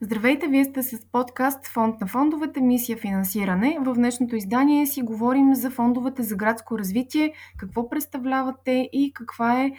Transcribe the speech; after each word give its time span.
Здравейте, 0.00 0.46
вие 0.46 0.64
сте 0.64 0.82
с 0.82 1.04
подкаст 1.12 1.66
Фонд 1.66 2.00
на 2.00 2.06
фондовете, 2.06 2.60
мисия 2.60 2.98
финансиране. 2.98 3.78
В 3.80 3.94
днешното 3.94 4.36
издание 4.36 4.86
си 4.86 5.02
говорим 5.02 5.54
за 5.54 5.70
фондовете 5.70 6.22
за 6.22 6.36
градско 6.36 6.78
развитие, 6.78 7.32
какво 7.56 7.88
представляват 7.88 8.56
те 8.64 8.88
и 8.92 9.12
каква 9.14 9.62
е 9.62 9.70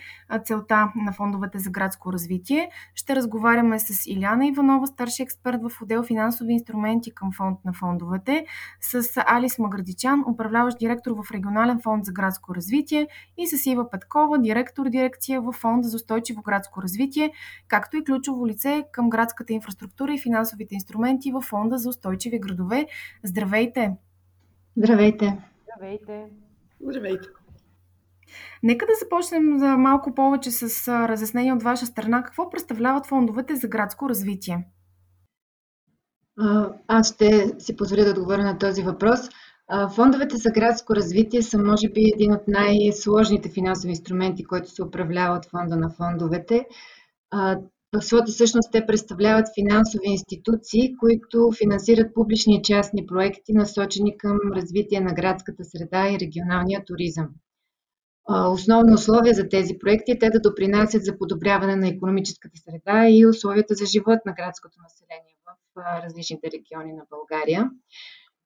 целта 0.44 0.92
на 0.96 1.14
фондовете 1.14 1.60
за 1.60 1.70
градско 1.70 2.14
развитие. 2.14 2.70
Ще 2.96 3.16
разговаряме 3.16 3.80
с 3.80 4.08
Иляна 4.08 4.48
Иванова, 4.48 4.88
старши 4.88 5.24
експерт 5.24 5.62
в 5.62 5.82
отдел 5.82 6.04
финансови 6.04 6.54
инструменти 6.54 7.12
към 7.12 7.32
фонд 7.32 7.60
на 7.66 7.74
фондовете, 7.74 8.46
с 8.82 9.24
Алис 9.26 9.60
Маградичан, 9.60 10.24
управляващ 10.28 10.80
директор 10.80 11.12
в 11.12 11.32
регионален 11.32 11.80
фонд 11.84 12.06
за 12.06 12.12
градско 12.12 12.56
развитие 12.56 13.08
и 13.38 13.48
с 13.48 13.66
Ива 13.66 13.90
Петкова, 13.90 14.40
директор 14.40 14.90
дирекция 14.90 15.42
в 15.42 15.52
фонда 15.52 15.88
за 15.88 15.96
устойчиво 15.96 16.42
градско 16.42 16.82
развитие, 16.82 17.32
както 17.68 17.98
и 17.98 18.04
ключово 18.04 18.48
лице 18.48 18.84
към 18.92 19.10
градската 19.10 19.54
инфраструктура 19.54 20.09
и 20.14 20.20
финансовите 20.20 20.76
инструменти 20.76 21.32
в 21.32 21.42
Фонда 21.42 21.78
за 21.78 21.90
устойчиви 21.90 22.40
градове. 22.40 22.88
Здравейте! 23.24 23.92
Здравейте! 24.78 25.38
Здравейте! 25.64 26.26
Здравейте! 26.82 27.28
Нека 28.64 28.86
да 28.86 28.92
започнем 29.00 29.60
за 29.60 29.78
малко 29.78 30.16
повече 30.16 30.52
с 30.52 30.88
разяснение 31.08 31.54
от 31.54 31.64
ваша 31.64 31.86
страна. 31.86 32.24
Какво 32.24 32.50
представляват 32.50 33.06
фондовете 33.06 33.56
за 33.56 33.68
градско 33.68 34.10
развитие? 34.10 34.68
Аз 36.88 37.14
ще 37.14 37.56
си 37.60 37.76
позволя 37.76 38.04
да 38.04 38.10
отговоря 38.12 38.44
на 38.44 38.58
този 38.58 38.84
въпрос. 38.84 39.20
Фондовете 39.96 40.38
за 40.38 40.52
градско 40.52 40.96
развитие 40.96 41.42
са, 41.42 41.58
може 41.58 41.90
би, 41.90 42.12
един 42.14 42.34
от 42.34 42.48
най-сложните 42.48 43.50
финансови 43.50 43.90
инструменти, 43.90 44.44
който 44.44 44.70
се 44.70 44.84
управлява 44.84 45.38
от 45.38 45.46
фонда 45.46 45.76
на 45.76 45.90
фондовете. 45.90 46.68
В 47.94 48.02
своята 48.02 48.32
същност 48.32 48.72
те 48.72 48.86
представляват 48.86 49.48
финансови 49.60 50.08
институции, 50.08 50.96
които 51.00 51.50
финансират 51.58 52.14
публични 52.14 52.56
и 52.56 52.62
частни 52.64 53.06
проекти, 53.06 53.54
насочени 53.54 54.18
към 54.18 54.40
развитие 54.56 55.00
на 55.02 55.14
градската 55.14 55.64
среда 55.64 56.10
и 56.10 56.20
регионалния 56.20 56.86
туризъм. 56.86 57.30
Основно 58.52 58.94
условие 58.94 59.34
за 59.34 59.50
тези 59.50 59.78
проекти 59.80 60.12
е 60.12 60.20
те 60.20 60.30
да 60.30 60.40
допринасят 60.40 61.06
за 61.06 61.18
подобряване 61.18 61.76
на 61.76 61.88
економическата 61.88 62.58
среда 62.58 63.10
и 63.10 63.26
условията 63.26 63.76
за 63.76 63.86
живот 63.86 64.20
на 64.26 64.34
градското 64.34 64.78
население 64.84 65.36
в 65.46 65.82
различните 66.04 66.48
региони 66.54 66.94
на 66.94 67.04
България 67.10 67.70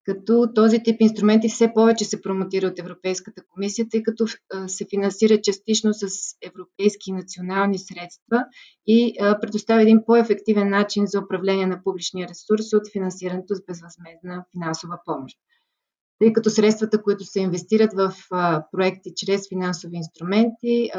като 0.06 0.54
този 0.56 0.84
тип 0.84 1.02
инструменти 1.02 1.50
все 1.50 1.74
повече 1.74 2.06
се 2.06 2.22
промотира 2.22 2.68
от 2.68 2.80
Европейската 2.80 3.44
комисия, 3.54 3.88
тъй 3.92 4.04
като 4.04 4.26
се 4.68 4.86
финансира 4.90 5.42
частично 5.42 5.94
с 5.94 6.08
европейски 6.42 7.10
и 7.10 7.14
национални 7.14 7.78
средства 7.80 8.46
и 8.88 9.14
предоставя 9.42 9.82
един 9.82 10.00
по-ефективен 10.06 10.70
начин 10.70 11.08
за 11.08 11.20
управление 11.20 11.68
на 11.68 11.84
публичния 11.84 12.28
ресурс 12.28 12.74
от 12.74 12.92
финансирането 12.92 13.56
с 13.56 13.66
безвъзмезна 13.68 14.46
финансова 14.52 15.00
помощ. 15.06 15.38
Тъй 16.20 16.34
като 16.34 16.50
средствата, 16.50 17.02
които 17.02 17.26
се 17.26 17.40
инвестират 17.40 17.94
в 17.94 18.14
проекти 18.72 19.12
чрез 19.16 19.50
финансови 19.50 19.98
инструменти, 19.98 20.90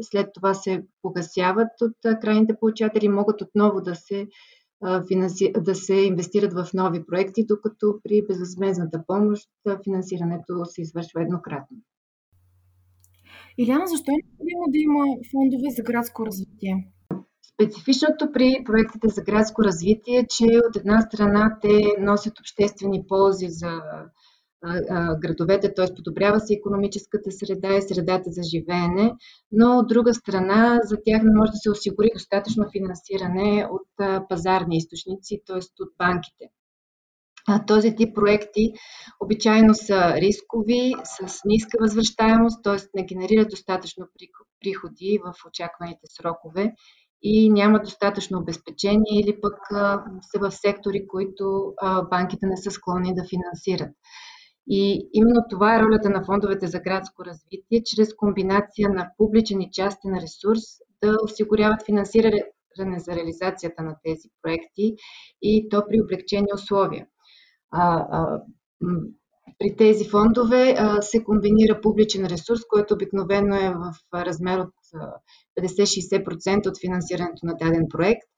след 0.00 0.28
това 0.34 0.54
се 0.54 0.82
погасяват 1.02 1.68
от 1.80 2.20
крайните 2.20 2.54
получатели, 2.60 3.08
могат 3.08 3.42
отново 3.42 3.80
да 3.80 3.94
се 3.94 4.26
да 5.60 5.74
се 5.74 5.94
инвестират 5.94 6.52
в 6.52 6.68
нови 6.74 7.06
проекти, 7.06 7.46
докато 7.46 8.00
при 8.04 8.22
безвъзмезната 8.28 9.04
помощ 9.06 9.48
финансирането 9.84 10.64
се 10.64 10.82
извършва 10.82 11.22
еднократно. 11.22 11.76
Иляна, 13.58 13.86
защо 13.86 14.10
е 14.10 14.14
необходимо 14.14 14.64
да 14.68 14.78
има 14.78 15.04
фондове 15.30 15.70
за 15.76 15.82
градско 15.82 16.26
развитие? 16.26 16.88
Специфичното 17.42 18.32
при 18.32 18.62
проектите 18.64 19.08
за 19.08 19.22
градско 19.22 19.64
развитие 19.64 20.18
е, 20.18 20.26
че 20.26 20.44
от 20.68 20.76
една 20.76 21.00
страна 21.00 21.58
те 21.62 21.80
носят 22.00 22.40
обществени 22.40 23.04
ползи 23.08 23.46
за 23.48 23.82
градовете, 25.20 25.74
т.е. 25.74 25.94
подобрява 25.94 26.40
се 26.40 26.54
економическата 26.54 27.32
среда 27.32 27.76
и 27.76 27.82
средата 27.82 28.30
за 28.30 28.42
живеене, 28.42 29.14
но 29.52 29.78
от 29.78 29.88
друга 29.88 30.14
страна 30.14 30.80
за 30.84 30.96
тях 31.04 31.22
не 31.22 31.34
може 31.34 31.50
да 31.50 31.56
се 31.56 31.70
осигури 31.70 32.10
достатъчно 32.14 32.70
финансиране 32.72 33.68
от 33.70 33.88
пазарни 34.28 34.76
източници, 34.76 35.42
т.е. 35.46 35.82
от 35.82 35.92
банките. 35.98 36.44
Този 37.66 37.96
тип 37.96 38.14
проекти 38.14 38.72
обичайно 39.20 39.74
са 39.74 40.14
рискови, 40.16 40.94
с 41.04 41.40
ниска 41.44 41.78
възвръщаемост, 41.80 42.62
т.е. 42.62 42.76
не 42.94 43.04
генерират 43.04 43.50
достатъчно 43.50 44.06
приходи 44.60 45.18
в 45.24 45.34
очакваните 45.46 46.06
срокове 46.08 46.72
и 47.22 47.50
нямат 47.50 47.82
достатъчно 47.82 48.38
обезпечение 48.38 49.20
или 49.20 49.40
пък 49.40 49.54
са 50.22 50.38
в 50.40 50.50
сектори, 50.50 51.06
които 51.06 51.74
банките 52.10 52.46
не 52.46 52.56
са 52.56 52.70
склонни 52.70 53.14
да 53.14 53.24
финансират. 53.24 53.94
И 54.70 55.08
именно 55.12 55.40
това 55.50 55.76
е 55.76 55.82
ролята 55.82 56.10
на 56.10 56.24
фондовете 56.24 56.66
за 56.66 56.80
градско 56.80 57.24
развитие, 57.24 57.82
чрез 57.84 58.14
комбинация 58.14 58.88
на 58.88 59.10
публичен 59.18 59.60
и 59.60 59.70
частен 59.72 60.14
ресурс 60.14 60.62
да 61.02 61.16
осигуряват 61.24 61.86
финансиране 61.86 62.98
за 62.98 63.16
реализацията 63.16 63.82
на 63.82 63.96
тези 64.04 64.28
проекти 64.42 64.94
и 65.42 65.68
то 65.68 65.82
при 65.88 66.00
облегчени 66.00 66.46
условия. 66.54 67.06
А, 67.70 68.06
а, 68.10 68.42
при 69.58 69.76
тези 69.76 70.08
фондове 70.08 70.74
а, 70.78 71.02
се 71.02 71.24
комбинира 71.24 71.80
публичен 71.80 72.26
ресурс, 72.26 72.60
който 72.68 72.94
обикновено 72.94 73.56
е 73.56 73.70
в 73.70 73.94
размер 74.14 74.58
от 74.58 74.74
50-60% 75.60 76.68
от 76.68 76.80
финансирането 76.80 77.46
на 77.46 77.54
даден 77.56 77.86
проект 77.90 78.28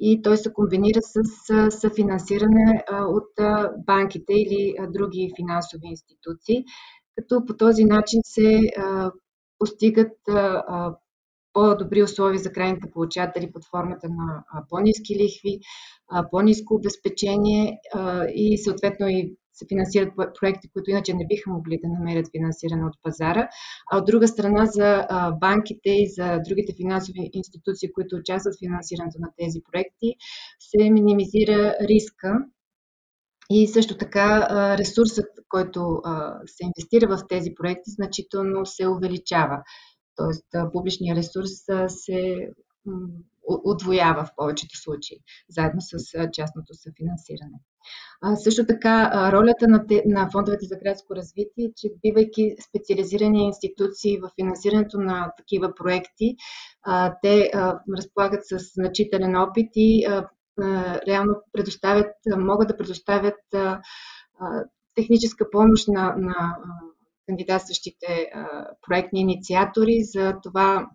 и 0.00 0.22
той 0.22 0.36
се 0.36 0.52
комбинира 0.52 0.98
с 1.02 1.70
съфинансиране 1.70 2.84
от 2.92 3.28
банките 3.86 4.32
или 4.32 4.74
други 4.88 5.32
финансови 5.36 5.86
институции, 5.86 6.64
като 7.16 7.46
по 7.46 7.56
този 7.56 7.84
начин 7.84 8.20
се 8.24 8.60
постигат 9.58 10.12
по-добри 11.52 12.02
условия 12.02 12.38
за 12.38 12.52
крайните 12.52 12.90
получатели 12.90 13.52
под 13.52 13.62
формата 13.70 14.08
на 14.08 14.44
по-низки 14.68 15.14
лихви, 15.14 15.60
по-низко 16.30 16.74
обезпечение 16.74 17.78
и 18.34 18.58
съответно 18.58 19.08
и 19.08 19.36
се 19.60 19.66
финансират 19.68 20.12
проекти, 20.40 20.70
които 20.72 20.90
иначе 20.90 21.14
не 21.14 21.26
биха 21.26 21.50
могли 21.50 21.80
да 21.84 21.88
намерят 21.88 22.30
финансиране 22.36 22.84
от 22.86 22.94
пазара. 23.02 23.48
А 23.92 23.98
от 23.98 24.06
друга 24.06 24.28
страна 24.28 24.66
за 24.66 25.06
банките 25.40 25.90
и 25.90 26.10
за 26.16 26.40
другите 26.48 26.74
финансови 26.76 27.30
институции, 27.32 27.92
които 27.92 28.16
участват 28.16 28.54
в 28.54 28.58
финансирането 28.58 29.18
на 29.20 29.28
тези 29.38 29.60
проекти, 29.70 30.14
се 30.60 30.90
минимизира 30.90 31.76
риска 31.80 32.34
и 33.50 33.68
също 33.68 33.96
така 33.98 34.48
ресурсът, 34.78 35.26
който 35.48 36.02
се 36.46 36.64
инвестира 36.64 37.16
в 37.16 37.26
тези 37.28 37.54
проекти, 37.54 37.90
значително 37.90 38.66
се 38.66 38.88
увеличава. 38.88 39.62
Тоест 40.16 40.46
публичният 40.72 41.18
ресурс 41.18 41.50
се 41.88 42.50
отвоява 43.64 44.24
в 44.24 44.30
повечето 44.36 44.76
случаи, 44.76 45.18
заедно 45.48 45.80
с 45.80 45.96
частното 46.32 46.74
съфинансиране. 46.74 47.60
Също 48.44 48.66
така, 48.66 49.30
ролята 49.32 49.68
на, 49.68 49.86
те, 49.86 50.02
на 50.06 50.30
фондовете 50.32 50.66
за 50.66 50.76
градско 50.76 51.16
развитие 51.16 51.64
е, 51.64 51.72
че 51.76 51.88
бивайки 52.02 52.54
специализирани 52.68 53.46
институции 53.46 54.18
в 54.18 54.30
финансирането 54.40 54.98
на 54.98 55.32
такива 55.38 55.74
проекти, 55.74 56.36
те 57.22 57.50
а, 57.54 57.80
разполагат 57.98 58.40
с 58.46 58.58
значителен 58.74 59.36
опит 59.36 59.70
и 59.74 60.06
реално 61.06 61.34
предоставят, 61.52 62.12
могат 62.36 62.68
да 62.68 62.76
предоставят 62.76 63.40
техническа 64.94 65.50
помощ 65.50 65.88
на, 65.88 66.14
на 66.16 66.56
кандидатстващите 67.26 68.30
проектни 68.86 69.20
инициатори 69.20 69.98
за 70.02 70.34
това 70.42 70.86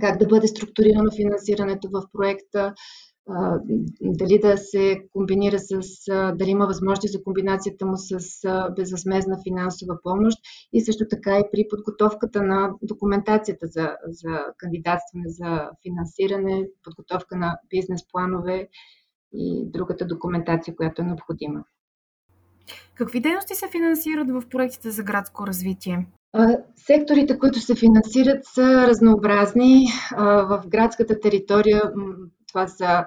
как 0.00 0.18
да 0.18 0.26
бъде 0.26 0.48
структурирано 0.48 1.10
финансирането 1.16 1.88
в 1.92 2.02
проекта, 2.12 2.74
дали 4.00 4.38
да 4.38 4.56
се 4.56 5.00
комбинира 5.12 5.58
с, 5.58 5.80
дали 6.34 6.50
има 6.50 6.66
възможности 6.66 7.08
за 7.08 7.22
комбинацията 7.22 7.86
му 7.86 7.96
с 7.96 8.18
безвъзмезна 8.76 9.38
финансова 9.48 9.98
помощ 10.02 10.38
и 10.72 10.80
също 10.80 11.04
така 11.10 11.38
и 11.38 11.44
при 11.52 11.66
подготовката 11.70 12.42
на 12.42 12.70
документацията 12.82 13.66
за, 13.66 13.96
за 14.06 14.44
кандидатстване 14.58 15.24
за 15.28 15.70
финансиране, 15.82 16.68
подготовка 16.84 17.36
на 17.36 17.58
бизнес 17.70 18.00
планове 18.12 18.68
и 19.32 19.70
другата 19.70 20.06
документация, 20.06 20.76
която 20.76 21.02
е 21.02 21.04
необходима. 21.04 21.64
Какви 22.94 23.20
дейности 23.20 23.54
се 23.54 23.68
финансират 23.68 24.30
в 24.30 24.42
проектите 24.50 24.90
за 24.90 25.02
градско 25.02 25.46
развитие? 25.46 26.06
Секторите, 26.76 27.38
които 27.38 27.60
се 27.60 27.74
финансират, 27.74 28.44
са 28.44 28.86
разнообразни. 28.86 29.86
В 30.18 30.62
градската 30.68 31.20
територия 31.20 31.82
това 32.52 32.68
са 32.68 33.06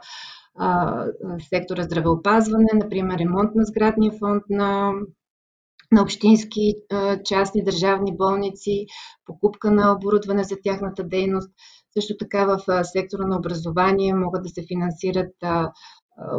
сектора 1.49 1.83
здравеопазване, 1.83 2.69
например 2.73 3.19
ремонт 3.19 3.55
на 3.55 3.65
сградния 3.65 4.11
фонд 4.19 4.43
на, 4.49 4.91
на 5.91 6.01
общински 6.01 6.73
частни 7.25 7.63
държавни 7.63 8.17
болници, 8.17 8.85
покупка 9.25 9.71
на 9.71 9.91
оборудване 9.91 10.43
за 10.43 10.55
тяхната 10.63 11.03
дейност. 11.03 11.49
Също 11.93 12.13
така 12.19 12.45
в 12.45 12.83
сектора 12.83 13.27
на 13.27 13.37
образование 13.37 14.13
могат 14.13 14.43
да 14.43 14.49
се 14.49 14.65
финансират 14.67 15.35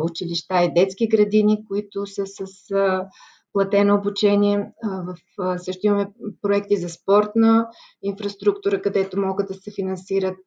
училища 0.03 0.65
и 0.65 0.75
детски 0.75 1.09
градини, 1.09 1.65
които 1.69 2.07
са 2.07 2.23
с 2.27 2.47
платено 3.57 3.95
обучение. 3.95 4.73
В, 4.85 5.17
също 5.59 5.87
имаме 5.87 6.07
проекти 6.43 6.77
за 6.77 6.89
спортна 6.89 7.69
инфраструктура, 8.03 8.83
където 8.83 9.21
могат 9.21 9.49
да 9.49 9.55
се 9.55 9.71
финансират 9.71 10.39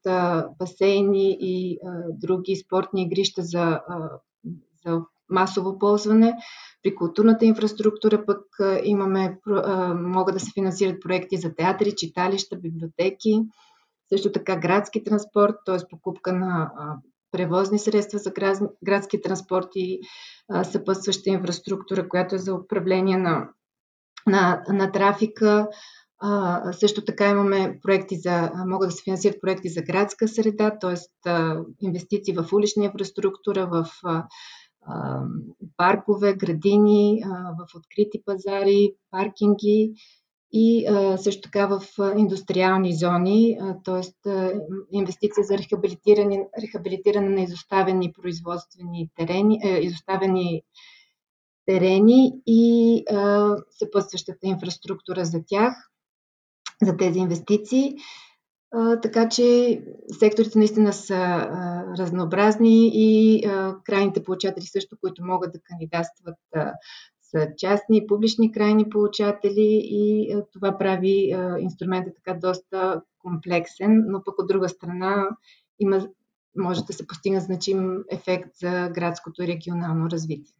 басейни 0.60 1.38
и 1.42 1.80
други 2.10 2.56
спортни 2.56 3.04
игрища 3.04 3.42
за, 3.42 3.82
за 4.86 5.02
масово 5.30 5.80
ползване. 5.80 6.34
При 6.84 6.96
културната 6.96 7.46
инфраструктура 7.46 8.26
пък 8.26 8.46
имаме, 8.84 9.40
могат 9.96 10.34
да 10.34 10.40
се 10.40 10.52
финансират 10.54 11.02
проекти 11.02 11.38
за 11.38 11.56
театри, 11.56 11.96
читалища, 11.96 12.56
библиотеки, 12.56 13.42
също 14.14 14.32
така 14.32 14.56
градски 14.56 15.04
транспорт, 15.04 15.56
т.е. 15.66 15.78
покупка 15.90 16.34
на 16.34 16.72
превозни 17.31 17.80
средства 17.80 18.20
за 18.20 18.31
градски 18.84 19.22
транспорт 19.22 19.68
и 19.76 20.00
съпътстваща 20.64 21.30
инфраструктура, 21.30 22.10
която 22.10 22.36
е 22.36 22.40
за 22.40 22.56
управление 22.56 23.18
на, 23.18 23.50
на, 24.28 24.64
на 24.70 24.92
трафика. 24.92 25.68
А, 26.22 26.74
също 26.74 27.06
така 27.06 27.30
имаме 27.30 27.80
проекти 27.81 28.16
за, 28.16 28.52
могат 28.68 28.90
да 28.90 28.96
се 28.96 29.04
финансират 29.04 29.42
проекти 29.42 29.70
за 29.70 29.81
градска 29.81 30.28
среда, 30.28 30.78
т.е. 30.80 31.30
инвестиции 31.81 32.34
в 32.34 32.54
улична 32.54 32.86
инфраструктура, 32.86 33.68
в 33.68 33.88
паркове, 35.78 36.34
градини, 36.34 37.24
в 37.60 37.76
открити 37.76 38.22
пазари, 38.26 38.94
паркинги 39.12 39.94
и 40.51 40.86
също 41.18 41.42
така 41.42 41.68
в 41.68 41.81
индустриални 42.18 42.94
зони, 42.94 43.57
т.е. 43.86 44.30
инвестиция 44.92 45.44
за 45.44 45.57
рехабилитиране, 45.57 46.48
рехабилитиране 46.62 47.30
на 47.30 47.42
изоставени 47.42 48.13
производствени 48.13 49.10
терени, 49.16 49.60
изоставени 49.81 50.62
терени 51.66 52.34
и 52.46 53.04
съпътстващата 53.69 54.48
инфраструктура 54.48 55.25
за 55.25 55.40
тях, 55.48 55.74
за 56.84 56.98
тези 56.98 57.19
инвестиции. 57.19 57.95
Така 59.02 59.30
че 59.30 59.80
секторите 60.19 60.57
наистина 60.57 60.94
са 60.94 61.18
разнообразни 62.00 62.92
и 62.94 63.42
крайните 63.86 64.24
получатели 64.24 64.66
също, 64.66 64.98
които 65.02 65.25
могат 65.25 65.52
да 65.52 65.60
кандидатстват 65.63 66.38
са 67.31 67.48
частни 67.58 67.98
и 67.98 68.08
публични 68.08 68.52
крайни 68.52 68.90
получатели 68.90 69.81
и 69.84 70.34
а, 70.34 70.46
това 70.54 70.78
прави 70.78 71.31
а, 71.31 71.60
инструмента 71.60 72.12
така 72.14 72.40
доста 72.40 73.02
комплексен, 73.20 74.04
но 74.08 74.24
пък 74.24 74.40
от 74.40 74.48
друга 74.48 74.70
страна 74.70 75.30
има, 75.80 76.08
може 76.58 76.84
да 76.84 76.94
се 76.94 77.08
постигне 77.08 77.40
значим 77.40 78.04
ефект 78.12 78.50
за 78.56 78.90
градското 78.94 79.44
и 79.44 79.48
регионално 79.48 80.10
развитие. 80.10 80.56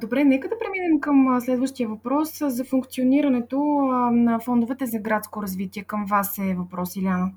Добре, 0.00 0.24
нека 0.24 0.48
да 0.48 0.58
преминем 0.58 1.00
към 1.00 1.40
следващия 1.40 1.88
въпрос 1.88 2.38
за 2.38 2.64
функционирането 2.64 3.58
на 4.12 4.40
фондовете 4.40 4.86
за 4.86 4.98
градско 4.98 5.42
развитие. 5.42 5.84
Към 5.84 6.06
вас 6.06 6.38
е 6.38 6.54
въпрос, 6.54 6.96
Иляна. 6.96 7.32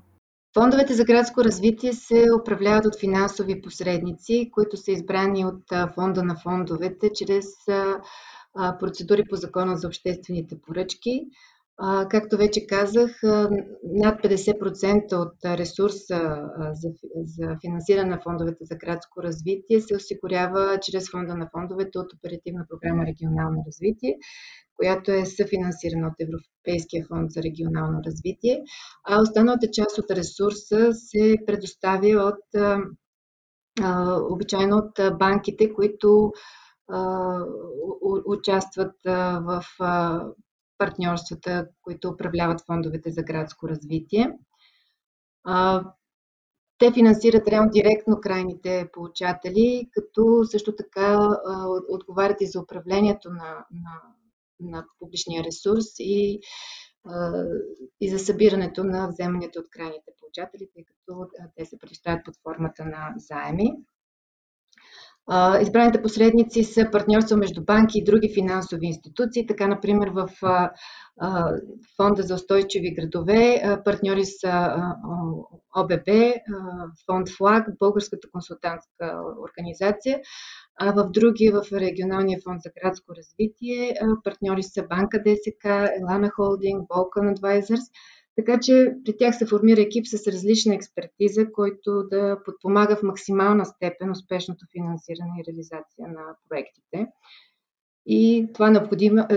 Фондовете 0.54 0.94
за 0.94 1.04
градско 1.04 1.44
развитие 1.44 1.92
се 1.92 2.26
управляват 2.40 2.86
от 2.86 3.00
финансови 3.00 3.62
посредници, 3.62 4.50
които 4.52 4.76
са 4.76 4.92
избрани 4.92 5.44
от 5.46 5.94
фонда 5.94 6.22
на 6.22 6.36
фондовете 6.36 7.12
чрез 7.12 7.46
процедури 8.80 9.24
по 9.30 9.36
закона 9.36 9.76
за 9.76 9.86
обществените 9.86 10.60
поръчки. 10.60 11.26
Както 12.10 12.36
вече 12.36 12.66
казах, 12.66 13.20
над 13.84 14.22
50% 14.22 15.12
от 15.12 15.58
ресурса 15.58 16.48
за, 16.72 16.88
за 17.24 17.56
финансиране 17.60 18.10
на 18.10 18.20
фондовете 18.22 18.64
за 18.64 18.76
градско 18.76 19.22
развитие 19.22 19.80
се 19.80 19.96
осигурява 19.96 20.78
чрез 20.82 21.10
фонда 21.10 21.34
на 21.34 21.48
фондовете 21.52 21.98
от 21.98 22.12
Оперативна 22.12 22.66
програма 22.68 23.06
регионално 23.06 23.64
развитие, 23.66 24.16
която 24.76 25.12
е 25.12 25.26
съфинансирана 25.26 26.06
от 26.06 26.14
Европейския 26.20 27.06
фонд 27.08 27.30
за 27.30 27.42
регионално 27.42 28.00
развитие, 28.06 28.62
а 29.08 29.22
останалата 29.22 29.70
част 29.72 29.98
от 29.98 30.10
ресурса 30.10 30.92
се 30.94 31.36
предоставя 31.46 32.22
от 32.22 32.62
обичайно 34.30 34.76
от 34.76 35.18
банките, 35.18 35.72
които 35.72 36.32
участват 38.26 38.94
в 39.04 39.64
партньорствата, 40.78 41.68
които 41.82 42.08
управляват 42.08 42.60
фондовете 42.66 43.10
за 43.10 43.22
градско 43.22 43.68
развитие. 43.68 44.38
Те 46.78 46.92
финансират 46.92 47.48
реално 47.48 47.70
директно 47.70 48.20
крайните 48.20 48.88
получатели, 48.92 49.88
като 49.92 50.44
също 50.44 50.76
така 50.76 51.28
отговарят 51.88 52.40
и 52.40 52.46
за 52.46 52.60
управлението 52.60 53.30
на, 53.30 53.66
на, 53.70 54.02
на 54.60 54.86
публичния 54.98 55.44
ресурс 55.44 55.86
и, 55.98 56.40
и 58.00 58.10
за 58.10 58.18
събирането 58.18 58.84
на 58.84 59.08
вземането 59.08 59.58
от 59.58 59.70
крайните 59.70 60.12
получатели, 60.20 60.68
тъй 60.74 60.84
като 60.84 61.28
те 61.56 61.64
се 61.64 61.78
предоставят 61.78 62.24
под 62.24 62.34
формата 62.42 62.84
на 62.84 63.14
заеми. 63.16 63.72
Избраните 65.60 66.02
посредници 66.02 66.64
са 66.64 66.88
партньорства 66.92 67.36
между 67.36 67.64
банки 67.64 67.98
и 67.98 68.04
други 68.04 68.34
финансови 68.34 68.86
институции. 68.86 69.46
Така, 69.46 69.66
например, 69.66 70.08
в 70.08 70.28
Фонда 71.96 72.22
за 72.22 72.34
устойчиви 72.34 72.94
градове 72.94 73.62
партньори 73.84 74.24
са 74.24 74.76
ОББ, 75.76 76.08
Фонд 77.06 77.28
ФЛАГ, 77.28 77.64
Българската 77.78 78.28
консултантска 78.32 79.18
организация, 79.48 80.20
а 80.80 80.92
в 80.92 81.10
други, 81.10 81.50
в 81.50 81.72
Регионалния 81.72 82.38
фонд 82.44 82.60
за 82.62 82.70
градско 82.82 83.14
развитие, 83.16 83.94
партньори 84.24 84.62
са 84.62 84.82
Банка 84.82 85.18
ДСК, 85.18 85.64
Елана 86.00 86.30
Холдинг, 86.30 86.88
Balkan 86.88 87.36
Advisors– 87.36 87.84
така 88.36 88.60
че 88.60 88.94
при 89.04 89.16
тях 89.16 89.38
се 89.38 89.46
формира 89.46 89.80
екип 89.80 90.06
с 90.06 90.26
различна 90.26 90.74
експертиза, 90.74 91.52
който 91.52 92.02
да 92.10 92.38
подпомага 92.44 92.96
в 92.96 93.02
максимална 93.02 93.66
степен 93.66 94.10
успешното 94.10 94.66
финансиране 94.72 95.32
и 95.40 95.44
реализация 95.48 96.08
на 96.08 96.36
проектите. 96.48 97.06
И 98.06 98.48
това, 98.54 98.88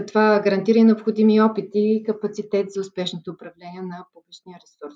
това 0.07 0.41
гарантира 0.43 0.77
и 0.77 0.83
необходими 0.83 1.41
опити 1.41 1.79
и 1.79 2.03
капацитет 2.03 2.71
за 2.71 2.81
успешното 2.81 3.31
управление 3.31 3.81
на 3.81 4.05
публичния 4.13 4.59
ресурс. 4.63 4.95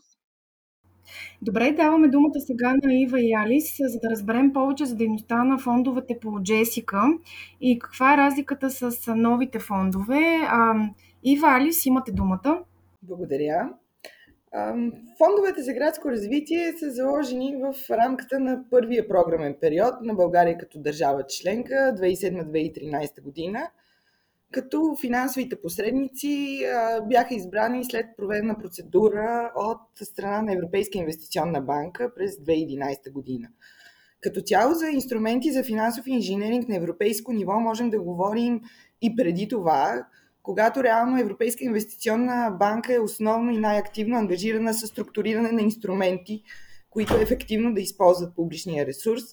Добре, 1.42 1.72
даваме 1.72 2.08
думата 2.08 2.40
сега 2.40 2.74
на 2.84 2.94
Ива 2.94 3.22
и 3.22 3.34
Алис, 3.34 3.76
за 3.80 4.00
да 4.00 4.10
разберем 4.10 4.54
повече 4.54 4.86
за 4.86 4.96
дейността 4.96 5.44
на 5.44 5.58
фондовете 5.58 6.20
по 6.22 6.44
Джесика 6.44 7.04
и 7.62 7.80
каква 7.80 8.14
е 8.14 8.18
разликата 8.18 8.70
с 8.70 9.16
новите 9.16 9.60
фондове. 9.60 10.22
Ива, 11.24 11.48
Алис, 11.48 11.86
имате 11.86 12.12
думата. 12.12 12.64
Благодаря. 13.04 13.74
Фондовете 15.18 15.62
за 15.62 15.74
градско 15.74 16.12
развитие 16.12 16.74
са 16.80 16.92
заложени 16.92 17.56
в 17.56 17.90
рамката 17.90 18.40
на 18.40 18.64
първия 18.70 19.08
програмен 19.08 19.56
период 19.62 19.94
на 20.02 20.14
България 20.14 20.58
като 20.58 20.80
държава 20.80 21.24
членка 21.28 21.74
2007-2013 21.74 23.22
година, 23.22 23.70
като 24.52 24.96
финансовите 25.02 25.62
посредници 25.62 26.66
бяха 27.10 27.36
избрани 27.36 27.86
след 27.86 28.06
проведена 28.18 28.58
процедура 28.58 29.52
от 29.56 29.82
страна 29.96 30.42
на 30.42 30.54
Европейска 30.54 30.98
инвестиционна 30.98 31.62
банка 31.62 32.12
през 32.16 32.36
2011 32.36 33.12
година. 33.12 33.48
Като 34.22 34.42
цяло 34.42 34.74
за 34.74 34.88
инструменти 34.90 35.52
за 35.52 35.64
финансов 35.64 36.08
инженеринг 36.08 36.70
на 36.70 36.76
европейско 36.76 37.34
ниво 37.34 37.60
можем 37.60 37.90
да 37.90 38.02
говорим 38.02 38.62
и 39.02 39.16
преди 39.16 39.48
това, 39.48 40.06
когато 40.50 40.84
реално 40.84 41.20
Европейска 41.20 41.64
инвестиционна 41.64 42.56
банка 42.60 42.94
е 42.94 43.00
основно 43.00 43.52
и 43.52 43.58
най-активно 43.58 44.18
ангажирана 44.18 44.74
с 44.74 44.88
структуриране 44.88 45.52
на 45.52 45.62
инструменти, 45.62 46.44
които 46.90 47.16
ефективно 47.16 47.74
да 47.74 47.82
използват 47.82 48.36
публичния 48.36 48.86
ресурс, 48.86 49.24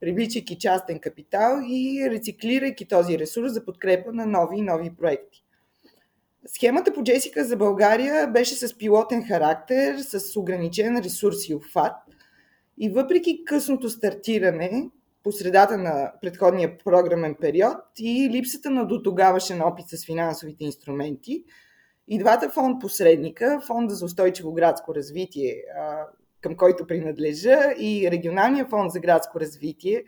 привличайки 0.00 0.58
частен 0.58 0.98
капитал 0.98 1.60
и 1.68 2.10
рециклирайки 2.10 2.88
този 2.88 3.18
ресурс 3.18 3.52
за 3.52 3.64
подкрепа 3.64 4.12
на 4.12 4.26
нови 4.26 4.58
и 4.58 4.62
нови 4.62 4.90
проекти. 4.96 5.44
Схемата 6.46 6.92
по 6.92 7.02
Джесика 7.02 7.44
за 7.44 7.56
България 7.56 8.28
беше 8.28 8.54
с 8.54 8.78
пилотен 8.78 9.26
характер, 9.26 9.98
с 9.98 10.36
ограничен 10.36 10.98
ресурс 10.98 11.48
и 11.48 11.54
обхват. 11.54 11.96
И 12.78 12.90
въпреки 12.90 13.44
късното 13.44 13.90
стартиране, 13.90 14.90
по 15.24 15.32
средата 15.32 15.78
на 15.78 16.12
предходния 16.22 16.78
програмен 16.78 17.34
период 17.40 17.76
и 17.98 18.30
липсата 18.32 18.70
на 18.70 18.86
до 18.86 19.02
тогавашен 19.02 19.62
опит 19.62 19.88
с 19.88 20.06
финансовите 20.06 20.64
инструменти. 20.64 21.44
И 22.08 22.18
двата 22.18 22.50
фонд 22.50 22.80
посредника, 22.80 23.60
Фонда 23.66 23.94
за 23.94 24.04
устойчиво 24.04 24.52
градско 24.52 24.94
развитие, 24.94 25.62
към 26.40 26.56
който 26.56 26.86
принадлежа, 26.86 27.58
и 27.78 28.10
Регионалния 28.10 28.66
фонд 28.66 28.92
за 28.92 29.00
градско 29.00 29.40
развитие, 29.40 30.04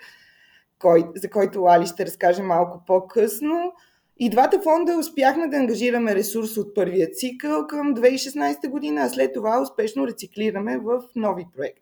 за 1.16 1.30
който 1.30 1.64
Али 1.64 1.86
ще 1.86 2.06
разкаже 2.06 2.42
малко 2.42 2.82
по-късно. 2.86 3.72
И 4.18 4.30
двата 4.30 4.60
фонда 4.60 4.98
успяхме 4.98 5.48
да 5.48 5.56
ангажираме 5.56 6.14
ресурс 6.14 6.56
от 6.56 6.74
първия 6.74 7.10
цикъл 7.10 7.66
към 7.66 7.94
2016 7.94 8.68
година, 8.68 9.00
а 9.00 9.08
след 9.08 9.34
това 9.34 9.62
успешно 9.62 10.06
рециклираме 10.06 10.78
в 10.78 11.02
нови 11.16 11.46
проекти. 11.56 11.81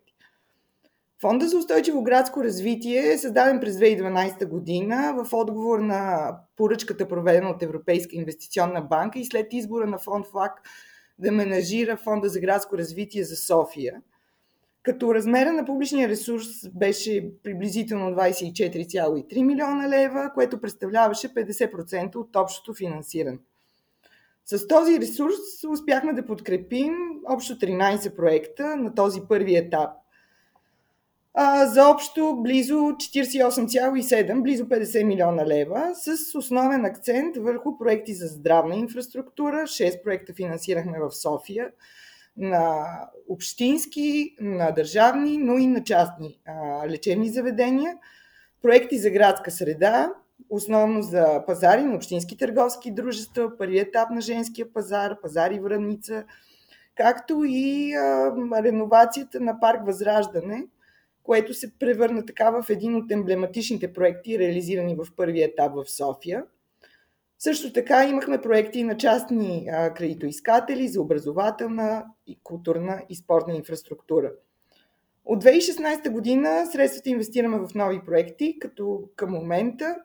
Фонда 1.21 1.47
за 1.47 1.57
устойчиво 1.57 2.03
градско 2.03 2.43
развитие 2.43 3.13
е 3.13 3.17
създаден 3.17 3.59
през 3.59 3.75
2012 3.75 4.45
година 4.45 5.13
в 5.17 5.33
отговор 5.33 5.79
на 5.79 6.31
поръчката, 6.57 7.07
проведена 7.07 7.49
от 7.49 7.63
Европейска 7.63 8.15
инвестиционна 8.15 8.81
банка 8.81 9.19
и 9.19 9.25
след 9.25 9.53
избора 9.53 9.87
на 9.87 9.97
фонд 9.99 10.27
ФЛАК 10.27 10.61
да 11.19 11.31
менажира 11.31 11.97
Фонда 11.97 12.29
за 12.29 12.39
градско 12.39 12.77
развитие 12.77 13.23
за 13.23 13.35
София. 13.35 14.01
Като 14.83 15.15
размера 15.15 15.53
на 15.53 15.65
публичния 15.65 16.09
ресурс 16.09 16.47
беше 16.73 17.31
приблизително 17.43 18.15
24,3 18.15 19.43
милиона 19.43 19.89
лева, 19.89 20.31
което 20.33 20.61
представляваше 20.61 21.33
50% 21.33 22.15
от 22.15 22.35
общото 22.35 22.73
финансиране. 22.73 23.37
С 24.45 24.67
този 24.67 24.99
ресурс 24.99 25.63
успяхме 25.69 26.13
да 26.13 26.25
подкрепим 26.25 26.93
общо 27.29 27.53
13 27.53 28.15
проекта 28.15 28.75
на 28.75 28.95
този 28.95 29.21
първи 29.29 29.55
етап 29.55 30.00
а, 31.33 31.65
за 31.65 31.89
общо 31.89 32.37
близо 32.41 32.73
48,7, 32.73 34.41
близо 34.41 34.63
50 34.63 35.03
милиона 35.03 35.45
лева, 35.45 35.91
с 35.95 36.37
основен 36.37 36.85
акцент 36.85 37.37
върху 37.37 37.77
проекти 37.77 38.13
за 38.13 38.27
здравна 38.27 38.75
инфраструктура. 38.75 39.55
6 39.55 40.03
проекта 40.03 40.33
финансирахме 40.33 40.99
в 40.99 41.11
София, 41.11 41.69
на 42.37 42.85
общински, 43.29 44.35
на 44.41 44.71
държавни, 44.71 45.37
но 45.37 45.57
и 45.57 45.67
на 45.67 45.83
частни 45.83 46.39
а, 46.45 46.87
лечебни 46.89 47.29
заведения. 47.29 47.97
Проекти 48.61 48.97
за 48.97 49.09
градска 49.09 49.51
среда, 49.51 50.13
основно 50.49 51.01
за 51.01 51.43
пазари 51.47 51.83
на 51.83 51.95
общински 51.95 52.37
търговски 52.37 52.91
дружества, 52.91 53.57
първи 53.57 53.79
етап 53.79 54.09
на 54.09 54.21
женския 54.21 54.73
пазар, 54.73 55.21
пазари 55.21 55.59
Връница, 55.59 56.23
както 56.95 57.43
и 57.45 57.93
а, 57.93 58.33
реновацията 58.63 59.39
на 59.39 59.59
парк 59.59 59.85
Възраждане– 59.85 60.67
което 61.23 61.53
се 61.53 61.79
превърна 61.79 62.25
така 62.25 62.49
в 62.49 62.69
един 62.69 62.95
от 62.95 63.11
емблематичните 63.11 63.93
проекти, 63.93 64.39
реализирани 64.39 64.95
в 64.95 65.07
първия 65.15 65.47
етап 65.47 65.73
в 65.75 65.89
София. 65.89 66.43
Също 67.39 67.73
така 67.73 68.05
имахме 68.05 68.41
проекти 68.41 68.83
на 68.83 68.97
частни 68.97 69.69
кредитоискатели 69.95 70.87
за 70.87 71.01
образователна, 71.01 72.05
и 72.27 72.39
културна 72.43 73.01
и 73.09 73.15
спортна 73.15 73.55
инфраструктура. 73.55 74.31
От 75.25 75.43
2016 75.43 76.09
година 76.09 76.65
средствата 76.71 77.09
инвестираме 77.09 77.57
в 77.57 77.75
нови 77.75 78.01
проекти, 78.05 78.59
като 78.59 79.03
към 79.15 79.31
момента 79.31 79.95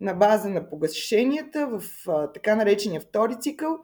на 0.00 0.14
база 0.14 0.48
на 0.48 0.68
погашенията 0.68 1.66
в 1.66 1.82
така 2.34 2.54
наречения 2.54 3.00
втори 3.00 3.36
цикъл 3.40 3.78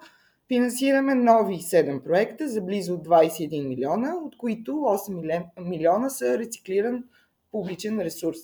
Финансираме 0.49 1.15
нови 1.15 1.55
7 1.55 2.03
проекта 2.03 2.49
за 2.49 2.61
близо 2.61 2.99
21 2.99 3.69
милиона, 3.69 4.15
от 4.25 4.37
които 4.37 4.73
8 4.73 5.45
милиона 5.61 6.09
са 6.11 6.39
рециклиран 6.39 7.05
публичен 7.53 8.01
ресурс. 8.01 8.39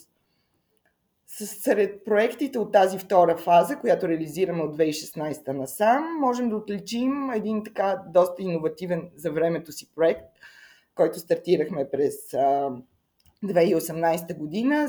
Сред 1.26 2.04
проектите 2.04 2.58
от 2.58 2.72
тази 2.72 2.98
втора 2.98 3.36
фаза, 3.36 3.76
която 3.76 4.08
реализираме 4.08 4.62
от 4.62 4.76
2016 4.76 5.48
насам, 5.48 6.04
можем 6.20 6.48
да 6.48 6.56
отличим 6.56 7.30
един 7.30 7.64
така 7.64 8.02
доста 8.08 8.42
иновативен 8.42 9.10
за 9.16 9.32
времето 9.32 9.72
си 9.72 9.90
проект, 9.94 10.24
който 10.94 11.18
стартирахме 11.18 11.90
през 11.90 12.14
2018 13.44 14.38
година 14.38 14.88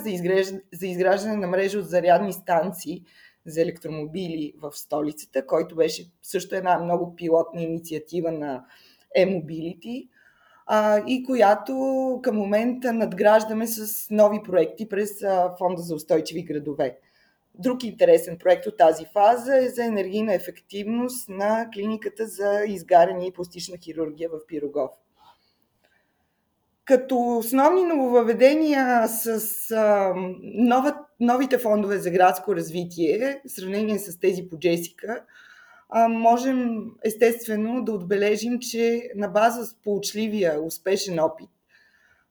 за 0.73 0.85
изграждане, 0.87 1.35
на 1.35 1.47
мрежа 1.47 1.79
от 1.79 1.89
зарядни 1.89 2.33
станции 2.33 3.03
за 3.45 3.61
електромобили 3.61 4.53
в 4.61 4.71
столицата, 4.73 5.45
който 5.45 5.75
беше 5.75 6.11
също 6.21 6.55
една 6.55 6.79
много 6.79 7.15
пилотна 7.15 7.61
инициатива 7.61 8.31
на 8.31 8.65
e-mobility 9.17 10.07
а, 10.65 11.03
и 11.07 11.23
която 11.23 12.19
към 12.23 12.35
момента 12.35 12.93
надграждаме 12.93 13.67
с 13.67 14.07
нови 14.09 14.43
проекти 14.43 14.89
през 14.89 15.23
а, 15.23 15.55
Фонда 15.57 15.81
за 15.81 15.95
устойчиви 15.95 16.43
градове. 16.43 16.97
Друг 17.55 17.83
интересен 17.83 18.37
проект 18.37 18.65
от 18.65 18.77
тази 18.77 19.05
фаза 19.05 19.57
е 19.57 19.69
за 19.69 19.85
енергийна 19.85 20.33
ефективност 20.33 21.29
на 21.29 21.69
клиниката 21.73 22.27
за 22.27 22.63
изгаряне 22.67 23.27
и 23.27 23.33
пластична 23.33 23.77
хирургия 23.77 24.29
в 24.29 24.47
Пирогов. 24.47 24.91
Като 26.85 27.37
основни 27.37 27.83
нововъведения 27.83 29.07
с 29.07 29.37
а, 29.71 30.13
нова, 30.43 30.95
новите 31.19 31.57
фондове 31.57 31.97
за 31.97 32.11
градско 32.11 32.55
развитие, 32.55 33.41
в 33.45 33.51
сравнение 33.51 33.99
с 33.99 34.19
тези 34.19 34.49
по 34.49 34.59
Джесика, 34.59 35.23
а, 35.89 36.07
можем 36.07 36.85
естествено 37.05 37.83
да 37.83 37.91
отбележим, 37.91 38.59
че 38.59 39.11
на 39.15 39.27
база 39.27 39.65
с 39.65 39.73
получливия 39.73 40.61
успешен 40.61 41.19
опит, 41.19 41.49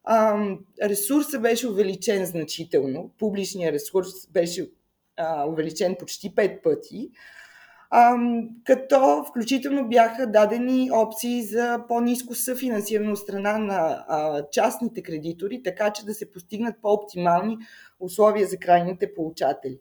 а, 0.04 0.46
ресурсът 0.82 1.42
беше 1.42 1.68
увеличен 1.68 2.26
значително, 2.26 3.10
публичният 3.18 3.74
ресурс 3.74 4.26
беше 4.30 4.70
а, 5.16 5.48
увеличен 5.48 5.96
почти 5.98 6.34
5 6.34 6.62
пъти, 6.62 7.10
като 8.64 9.24
включително 9.28 9.88
бяха 9.88 10.26
дадени 10.26 10.90
опции 10.92 11.42
за 11.42 11.84
по-низко 11.88 12.34
съфинансиране 12.34 13.12
от 13.12 13.18
страна 13.18 13.58
на 13.58 14.04
частните 14.52 15.02
кредитори, 15.02 15.62
така 15.62 15.90
че 15.90 16.04
да 16.04 16.14
се 16.14 16.30
постигнат 16.30 16.74
по-оптимални 16.82 17.58
условия 18.00 18.46
за 18.46 18.56
крайните 18.56 19.14
получатели. 19.14 19.80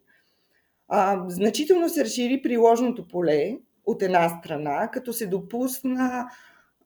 Значително 1.27 1.89
се 1.89 2.03
разшири 2.03 2.41
приложното 2.41 3.07
поле 3.07 3.57
от 3.85 4.01
една 4.01 4.29
страна, 4.29 4.91
като 4.91 5.13
се 5.13 5.27
допусна 5.27 6.29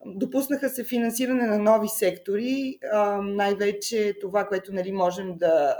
Допуснаха 0.06 0.68
се 0.68 0.84
финансиране 0.84 1.46
на 1.46 1.58
нови 1.58 1.88
сектори, 1.88 2.78
най-вече 3.22 4.14
това, 4.20 4.44
което 4.44 4.72
нали, 4.72 4.92
можем 4.92 5.36
да 5.36 5.76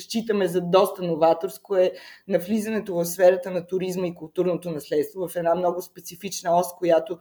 считаме 0.00 0.48
за 0.48 0.60
доста 0.60 1.02
новаторско 1.02 1.76
е 1.76 1.92
навлизането 2.28 2.94
в 2.94 3.04
сферата 3.04 3.50
на 3.50 3.66
туризма 3.66 4.06
и 4.06 4.14
културното 4.14 4.70
наследство 4.70 5.28
в 5.28 5.36
една 5.36 5.54
много 5.54 5.82
специфична 5.82 6.56
ос, 6.56 6.66
която, 6.78 7.18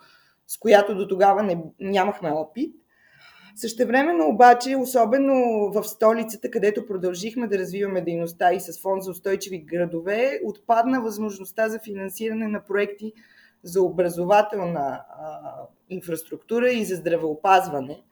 с 0.48 0.58
която 0.58 0.96
до 0.96 1.08
тогава 1.08 1.44
не, 1.44 1.64
нямахме 1.80 2.32
опит. 2.32 2.76
Същевременно 3.56 4.28
обаче, 4.28 4.76
особено 4.76 5.34
в 5.72 5.84
столицата, 5.84 6.52
където 6.52 6.86
продължихме 6.86 7.48
да 7.48 7.58
развиваме 7.58 8.02
дейността 8.02 8.54
и 8.54 8.60
с 8.60 8.82
фонд 8.82 9.04
за 9.04 9.12
устойчиви 9.12 9.58
градове, 9.60 10.40
отпадна 10.46 11.02
възможността 11.02 11.70
за 11.70 11.80
финансиране 11.80 12.48
на 12.48 12.64
проекти 12.64 13.14
за 13.64 13.82
образователна 13.82 14.80
а, 14.80 15.02
инфраструктура 15.90 16.72
и 16.72 16.86
за 16.86 16.96
здравеопазване. 16.96 18.04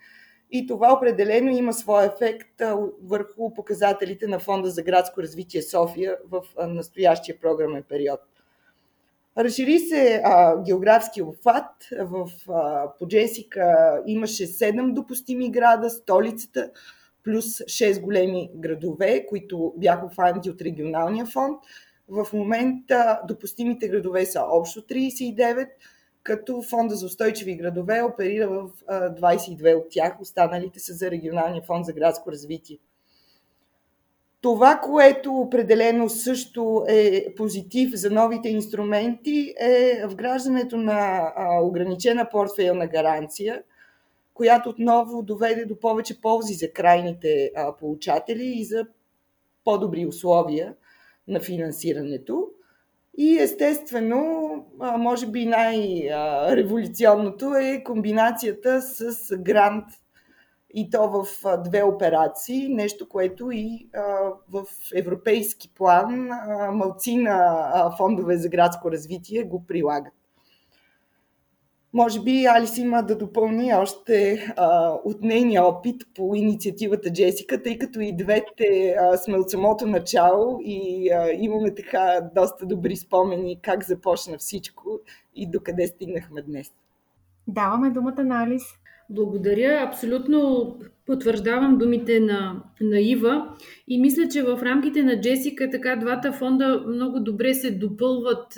И 0.51 0.67
това 0.67 0.93
определено 0.93 1.51
има 1.51 1.73
своя 1.73 2.13
ефект 2.15 2.61
върху 3.03 3.53
показателите 3.53 4.27
на 4.27 4.39
Фонда 4.39 4.69
за 4.69 4.83
градско 4.83 5.21
развитие 5.21 5.61
София 5.61 6.17
в 6.31 6.41
настоящия 6.67 7.39
програмен 7.39 7.83
период. 7.89 8.19
Разшири 9.37 9.79
се 9.79 10.21
а, 10.23 10.61
географски 10.63 11.21
обхват. 11.21 11.87
В 11.99 12.29
а, 12.49 12.91
Поджесика 12.99 13.99
имаше 14.07 14.47
7 14.47 14.93
допустими 14.93 15.51
града, 15.51 15.89
столицата, 15.89 16.71
плюс 17.23 17.45
6 17.45 18.01
големи 18.01 18.49
градове, 18.55 19.25
които 19.25 19.73
бяха 19.77 20.05
обхванати 20.05 20.49
от 20.49 20.61
регионалния 20.61 21.25
фонд. 21.25 21.57
В 22.07 22.27
момента 22.33 23.21
допустимите 23.27 23.87
градове 23.87 24.25
са 24.25 24.41
общо 24.51 24.81
39, 24.81 25.67
като 26.27 26.61
Фонда 26.61 26.95
за 26.95 27.05
устойчиви 27.05 27.55
градове 27.55 28.01
оперира 28.01 28.47
в 28.49 28.69
22 28.89 29.75
от 29.75 29.85
тях, 29.89 30.21
останалите 30.21 30.79
са 30.79 30.93
за 30.93 31.11
регионалния 31.11 31.61
фонд 31.61 31.85
за 31.85 31.93
градско 31.93 32.31
развитие. 32.31 32.77
Това, 34.41 34.79
което 34.83 35.33
определено 35.33 36.09
също 36.09 36.85
е 36.87 37.33
позитив 37.35 37.91
за 37.93 38.11
новите 38.11 38.49
инструменти, 38.49 39.53
е 39.59 40.07
вграждането 40.07 40.77
на 40.77 41.31
ограничена 41.61 42.29
портфейлна 42.29 42.87
гаранция, 42.87 43.63
която 44.33 44.69
отново 44.69 45.23
доведе 45.23 45.65
до 45.65 45.79
повече 45.79 46.21
ползи 46.21 46.53
за 46.53 46.71
крайните 46.71 47.51
получатели 47.79 48.45
и 48.45 48.65
за 48.65 48.85
по-добри 49.63 50.05
условия 50.05 50.73
на 51.27 51.39
финансирането. 51.39 52.49
И 53.17 53.37
естествено, 53.39 54.65
може 54.97 55.27
би 55.27 55.45
най-революционното 55.45 57.55
е 57.55 57.83
комбинацията 57.83 58.81
с 58.81 59.37
грант 59.37 59.85
и 60.73 60.89
то 60.89 61.09
в 61.09 61.27
две 61.63 61.83
операции, 61.83 62.69
нещо, 62.69 63.09
което 63.09 63.51
и 63.51 63.89
в 64.49 64.63
европейски 64.95 65.73
план 65.73 66.29
малци 66.73 67.17
на 67.17 67.91
фондове 67.97 68.37
за 68.37 68.49
градско 68.49 68.91
развитие 68.91 69.43
го 69.43 69.65
прилагат. 69.67 70.16
Може 71.93 72.21
би 72.21 72.45
Алис 72.45 72.77
има 72.77 73.03
да 73.03 73.17
допълни 73.17 73.73
още 73.73 74.45
а, 74.57 74.93
от 75.05 75.21
нейния 75.21 75.63
опит 75.63 76.01
по 76.15 76.35
инициативата 76.35 77.13
Джесика, 77.13 77.63
тъй 77.63 77.77
като 77.77 77.99
и 77.99 78.15
двете 78.17 78.95
а, 78.99 79.17
сме 79.17 79.37
от 79.37 79.49
самото 79.49 79.87
начало 79.87 80.59
и 80.63 81.09
а, 81.11 81.31
имаме 81.31 81.75
така 81.75 82.29
доста 82.35 82.65
добри 82.65 82.95
спомени 82.95 83.59
как 83.61 83.85
започна 83.85 84.37
всичко 84.37 84.99
и 85.35 85.51
докъде 85.51 85.87
стигнахме 85.87 86.41
днес. 86.41 86.73
Даваме 87.47 87.89
думата 87.89 88.23
на 88.23 88.43
Алис. 88.43 88.63
Благодаря. 89.09 89.83
Абсолютно 89.87 90.75
потвърждавам 91.05 91.77
думите 91.77 92.19
на, 92.19 92.63
на 92.81 92.99
Ива 92.99 93.55
и 93.87 93.99
мисля, 93.99 94.27
че 94.27 94.43
в 94.43 94.59
рамките 94.63 95.03
на 95.03 95.21
Джесика 95.21 95.69
така 95.69 95.95
двата 95.95 96.31
фонда 96.31 96.83
много 96.87 97.19
добре 97.19 97.53
се 97.53 97.71
допълват 97.71 98.53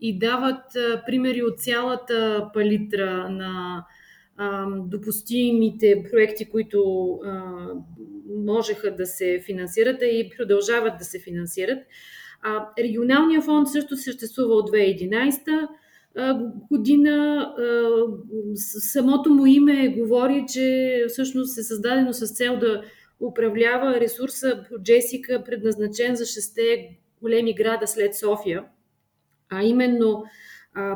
и 0.00 0.18
дават 0.18 0.64
примери 1.06 1.42
от 1.42 1.60
цялата 1.60 2.48
палитра 2.54 3.28
на 3.30 3.84
допустимите 4.86 6.04
проекти, 6.10 6.44
които 6.50 7.08
можеха 8.36 8.94
да 8.94 9.06
се 9.06 9.42
финансират 9.46 10.02
и 10.02 10.30
продължават 10.36 10.92
да 10.98 11.04
се 11.04 11.18
финансират. 11.18 11.78
Регионалният 12.78 13.44
фонд 13.44 13.68
също 13.68 13.96
съществува 13.96 14.54
от 14.54 14.70
2011 14.70 15.68
година. 16.70 17.46
Самото 18.92 19.30
му 19.30 19.46
име 19.46 19.88
говори, 19.88 20.44
че 20.52 21.04
всъщност 21.08 21.58
е 21.58 21.62
създадено 21.62 22.12
с 22.12 22.34
цел 22.34 22.58
да 22.58 22.82
управлява 23.20 24.00
ресурса 24.00 24.64
Джесика, 24.82 25.44
предназначен 25.44 26.16
за 26.16 26.26
шесте 26.26 26.98
големи 27.22 27.54
града 27.54 27.86
след 27.86 28.14
София, 28.14 28.64
а 29.50 29.62
именно 29.62 30.24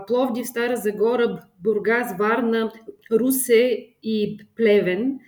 Пловдив, 0.06 0.46
Стара 0.46 0.76
Загора, 0.76 1.38
Бургас, 1.62 2.18
Варна, 2.18 2.72
Русе 3.12 3.86
и 4.02 4.38
Плевен. 4.56 5.18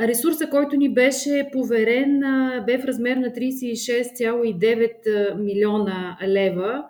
Ресурса, 0.00 0.50
който 0.50 0.76
ни 0.76 0.94
беше 0.94 1.48
поверен, 1.52 2.20
бе 2.66 2.78
в 2.78 2.84
размер 2.84 3.16
на 3.16 3.28
36,9 3.28 5.34
милиона 5.34 6.18
лева 6.26 6.84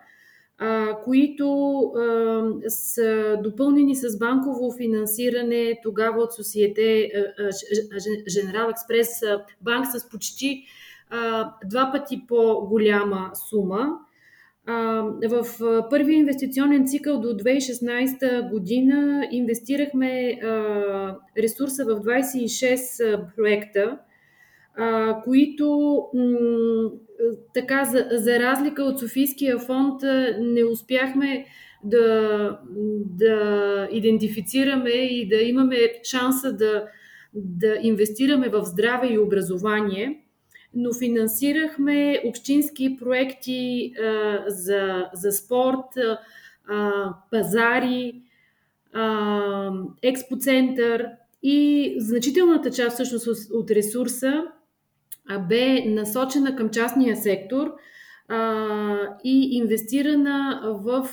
които 1.05 1.47
са 2.69 3.37
допълнени 3.43 3.97
с 3.97 4.19
банково 4.19 4.73
финансиране 4.77 5.79
тогава 5.83 6.23
от 6.23 6.31
Societe 6.31 7.11
General 8.29 8.73
Express 8.73 9.43
банк 9.63 9.87
с 9.87 10.09
почти 10.09 10.65
два 11.65 11.93
пъти 11.93 12.25
по-голяма 12.29 13.31
сума. 13.49 13.99
В 15.29 15.45
първия 15.91 16.17
инвестиционен 16.17 16.87
цикъл 16.87 17.21
до 17.21 17.29
2016 17.29 18.51
година 18.51 19.29
инвестирахме 19.31 20.39
ресурса 21.39 21.85
в 21.85 21.89
26 21.89 23.35
проекта, 23.37 23.99
които 25.25 25.99
така, 27.55 27.85
за, 27.85 28.07
за 28.11 28.39
разлика 28.39 28.83
от 28.83 28.99
Софийския 28.99 29.59
фонд, 29.59 30.03
не 30.41 30.65
успяхме 30.65 31.45
да, 31.85 32.59
да 33.19 33.89
идентифицираме 33.93 34.91
и 34.91 35.29
да 35.29 35.37
имаме 35.37 35.77
шанса 36.05 36.53
да, 36.53 36.85
да 37.35 37.79
инвестираме 37.83 38.49
в 38.49 38.65
здраве 38.65 39.07
и 39.07 39.19
образование, 39.19 40.23
но 40.75 40.95
финансирахме 40.95 42.23
общински 42.25 42.97
проекти 43.01 43.93
а, 43.97 44.39
за, 44.47 45.11
за 45.13 45.33
спорт, 45.33 45.97
а, 46.69 47.15
пазари, 47.31 48.23
а, 48.93 49.71
експоцентър 50.03 51.07
и 51.43 51.95
значителната 51.99 52.71
част 52.71 52.95
всъщност 52.95 53.51
от 53.51 53.71
ресурса 53.71 54.45
бе 55.49 55.85
насочена 55.85 56.57
към 56.57 56.71
частния 56.71 57.17
сектор 57.17 57.73
а, 58.29 58.97
и 59.25 59.57
инвестирана 59.57 60.61
в 60.85 61.09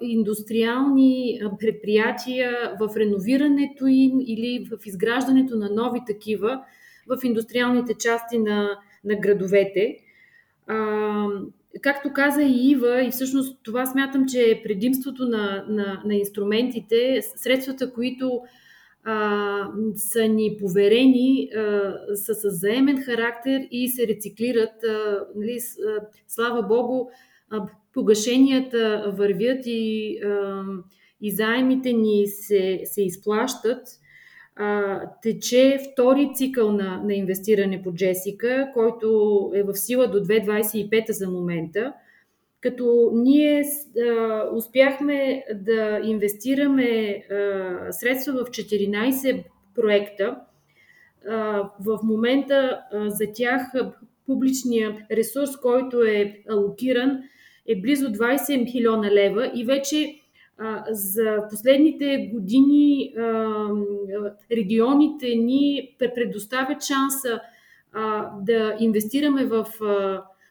индустриални 0.00 1.40
предприятия, 1.60 2.76
в 2.80 2.96
реновирането 2.96 3.86
им 3.86 4.20
или 4.20 4.68
в 4.70 4.86
изграждането 4.86 5.56
на 5.56 5.70
нови 5.70 6.00
такива 6.06 6.64
в 7.06 7.24
индустриалните 7.24 7.94
части 7.94 8.38
на, 8.38 8.78
на 9.04 9.16
градовете. 9.20 9.96
А, 10.66 11.26
както 11.82 12.12
каза 12.12 12.42
и 12.42 12.70
Ива, 12.70 13.04
и 13.04 13.10
всъщност 13.10 13.58
това 13.62 13.86
смятам, 13.86 14.26
че 14.26 14.50
е 14.50 14.62
предимството 14.62 15.28
на, 15.28 15.64
на, 15.68 16.02
на 16.04 16.14
инструментите, 16.14 17.20
средствата, 17.36 17.92
които 17.92 18.40
а, 19.04 19.66
са 19.94 20.28
ни 20.28 20.56
поверени, 20.60 21.50
а, 21.56 21.92
са 22.16 22.34
с 22.34 22.50
заемен 22.50 23.02
характер 23.02 23.68
и 23.70 23.88
се 23.88 24.06
рециклират. 24.06 24.84
А, 24.84 25.24
нали, 25.36 25.58
слава 26.28 26.62
Богу, 26.62 27.08
а, 27.50 27.66
погашенията 27.94 29.12
вървят 29.16 29.62
и, 29.66 30.18
а, 30.24 30.64
и 31.20 31.30
заемите 31.30 31.92
ни 31.92 32.26
се, 32.26 32.80
се 32.84 33.02
изплащат. 33.02 33.86
А, 34.62 35.00
тече 35.22 35.78
втори 35.92 36.30
цикъл 36.34 36.72
на, 36.72 37.02
на 37.04 37.14
инвестиране 37.14 37.82
по 37.82 37.94
Джесика, 37.94 38.70
който 38.74 39.06
е 39.54 39.62
в 39.62 39.74
сила 39.74 40.08
до 40.08 40.18
2025 40.18 41.10
за 41.10 41.30
момента 41.30 41.92
като 42.60 43.10
ние 43.14 43.64
а, 44.08 44.44
успяхме 44.54 45.44
да 45.54 46.00
инвестираме 46.04 47.22
а, 47.30 47.92
средства 47.92 48.32
в 48.32 48.50
14 48.50 49.44
проекта. 49.74 50.36
А, 51.28 51.70
в 51.80 51.98
момента 52.02 52.80
а, 52.92 53.10
за 53.10 53.24
тях 53.34 53.62
публичния 54.26 55.06
ресурс, 55.10 55.56
който 55.56 56.02
е 56.02 56.42
алокиран, 56.50 57.22
е 57.68 57.80
близо 57.80 58.06
20 58.06 58.74
милиона 58.74 59.10
лева 59.10 59.50
и 59.54 59.64
вече 59.64 60.19
за 60.90 61.42
последните 61.50 62.30
години 62.34 63.14
регионите 64.52 65.34
ни 65.34 65.96
предоставят 65.98 66.84
шанса 66.84 67.40
да 68.42 68.76
инвестираме 68.80 69.44
в 69.44 69.66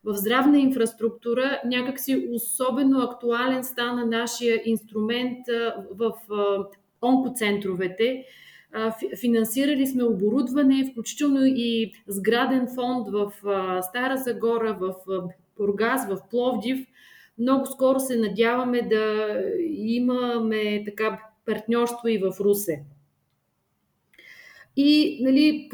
в 0.04 0.14
здравна 0.14 0.60
инфраструктура 0.60 1.62
някакси 1.66 2.28
особено 2.32 3.00
актуален 3.02 3.64
стана 3.64 4.06
нашия 4.06 4.62
инструмент 4.66 5.38
в 5.92 6.14
онкоцентровете. 7.02 8.24
Финансирали 9.20 9.88
сме 9.88 10.04
оборудване, 10.04 10.90
включително 10.92 11.40
и 11.46 11.92
сграден 12.08 12.68
фонд 12.76 13.08
в 13.10 13.32
Стара 13.82 14.18
Загора, 14.18 14.78
в 14.80 14.96
Бургас, 15.58 16.08
в 16.10 16.18
Пловдив. 16.30 16.88
Много 17.40 17.66
скоро 17.66 18.00
се 18.00 18.18
надяваме 18.18 18.82
да 18.82 19.36
имаме 19.70 20.84
така 20.86 21.20
партньорство 21.46 22.08
и 22.08 22.18
в 22.18 22.34
Русе. 22.40 22.84
И 24.78 25.20
нали, 25.24 25.70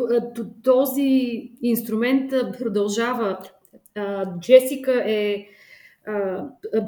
този 0.64 1.52
инструмент 1.62 2.32
продължава 2.60 3.40
Джесика 4.40 5.04
е 5.06 5.48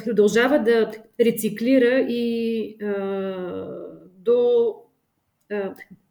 продължава 0.05 0.59
да 0.59 0.91
рециклира 1.19 1.99
и 2.09 2.77
до 4.17 4.73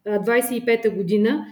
25-та 0.07 0.89
година. 0.89 1.45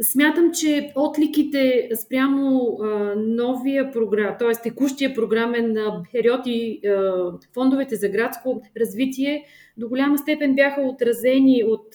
Смятам, 0.00 0.50
че 0.52 0.92
отликите 0.96 1.88
спрямо 1.96 2.78
новия 3.16 3.92
програм, 3.92 4.36
т.е. 4.38 4.52
текущия 4.62 5.14
програмен 5.14 5.76
период 6.12 6.40
и 6.46 6.80
фондовете 7.54 7.96
за 7.96 8.08
градско 8.08 8.62
развитие 8.80 9.44
до 9.76 9.88
голяма 9.88 10.18
степен 10.18 10.54
бяха 10.54 10.80
отразени 10.80 11.64
от, 11.64 11.86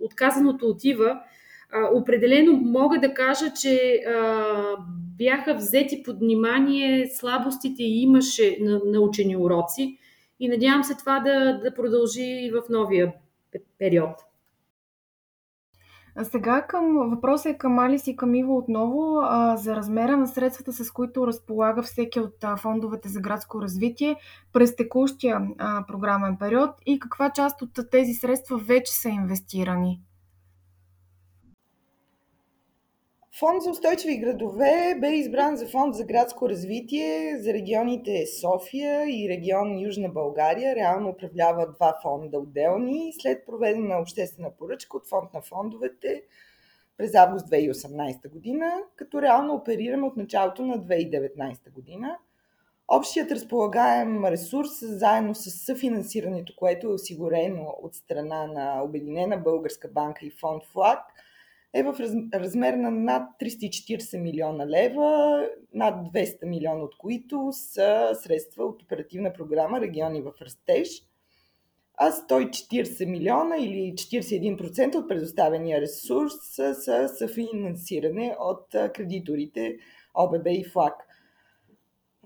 от 0.00 0.14
казаното 0.14 0.66
от 0.66 0.84
Ива, 0.84 1.20
а, 1.72 1.94
определено 1.94 2.52
мога 2.52 3.00
да 3.00 3.14
кажа, 3.14 3.52
че 3.60 4.02
а, 4.06 4.76
бяха 5.18 5.54
взети 5.54 6.02
под 6.02 6.18
внимание 6.18 7.06
слабостите 7.14 7.82
и 7.82 8.02
имаше 8.02 8.56
на 8.60 8.80
научени 8.84 9.36
уроци 9.36 9.98
и 10.40 10.48
надявам 10.48 10.84
се 10.84 10.96
това 10.96 11.20
да, 11.20 11.60
да 11.64 11.74
продължи 11.74 12.22
и 12.22 12.50
в 12.50 12.62
новия 12.70 13.12
период. 13.78 14.31
Сега 16.22 16.66
към 16.66 17.10
въпросът 17.10 17.46
е 17.46 17.58
към 17.58 17.78
Алис 17.78 18.06
и 18.06 18.16
към 18.16 18.34
Иво 18.34 18.56
отново 18.56 19.20
а, 19.22 19.56
за 19.56 19.76
размера 19.76 20.16
на 20.16 20.26
средствата, 20.26 20.72
с 20.72 20.90
които 20.90 21.26
разполага 21.26 21.82
всеки 21.82 22.20
от 22.20 22.44
а, 22.44 22.56
фондовете 22.56 23.08
за 23.08 23.20
градско 23.20 23.62
развитие 23.62 24.16
през 24.52 24.76
текущия 24.76 25.48
а, 25.58 25.84
програмен 25.86 26.36
период 26.36 26.70
и 26.86 26.98
каква 26.98 27.30
част 27.30 27.62
от 27.62 27.70
тези 27.90 28.12
средства 28.12 28.58
вече 28.58 28.92
са 28.92 29.08
инвестирани. 29.08 30.00
Фонд 33.38 33.62
за 33.62 33.70
устойчиви 33.70 34.18
градове 34.18 34.98
бе 35.00 35.08
избран 35.08 35.56
за 35.56 35.66
фонд 35.66 35.94
за 35.94 36.04
градско 36.04 36.48
развитие 36.48 37.38
за 37.38 37.52
регионите 37.52 38.26
София 38.40 39.04
и 39.10 39.28
регион 39.28 39.80
Южна 39.80 40.08
България. 40.08 40.76
Реално 40.76 41.08
управлява 41.08 41.72
два 41.72 41.98
фонда 42.02 42.38
отделни. 42.38 43.12
След 43.20 43.46
проведена 43.46 44.00
обществена 44.00 44.50
поръчка 44.50 44.96
от 44.96 45.08
фонд 45.08 45.34
на 45.34 45.42
фондовете 45.42 46.22
през 46.96 47.14
август 47.14 47.46
2018 47.46 48.30
година, 48.30 48.72
като 48.96 49.22
реално 49.22 49.54
оперираме 49.54 50.06
от 50.06 50.16
началото 50.16 50.66
на 50.66 50.78
2019 50.78 51.72
година. 51.72 52.18
Общият 52.88 53.32
разполагаем 53.32 54.24
ресурс, 54.24 54.70
заедно 54.82 55.34
с 55.34 55.50
съфинансирането, 55.50 56.52
което 56.56 56.86
е 56.86 56.92
осигурено 56.92 57.76
от 57.82 57.94
страна 57.94 58.46
на 58.46 58.82
Обединена 58.82 59.38
българска 59.38 59.88
банка 59.88 60.26
и 60.26 60.30
фонд 60.30 60.64
ФЛАГ, 60.64 60.98
е 61.74 61.82
в 61.82 61.96
размер 62.34 62.74
на 62.74 62.90
над 62.90 63.22
340 63.40 64.18
милиона 64.20 64.66
лева, 64.66 65.48
над 65.74 65.94
200 66.14 66.44
милиона 66.46 66.82
от 66.82 66.96
които 66.98 67.48
са 67.52 68.10
средства 68.14 68.64
от 68.64 68.82
оперативна 68.82 69.32
програма 69.32 69.80
Региони 69.80 70.22
в 70.22 70.32
растеж, 70.42 70.88
а 71.94 72.10
140 72.10 73.06
милиона 73.06 73.56
или 73.56 73.92
41% 73.94 74.94
от 74.94 75.08
предоставения 75.08 75.80
ресурс 75.80 76.32
са 76.54 77.08
съфинансиране 77.08 78.36
от 78.38 78.66
кредиторите 78.94 79.76
ОББ 80.14 80.46
и 80.46 80.64
ФЛАГ. 80.64 80.94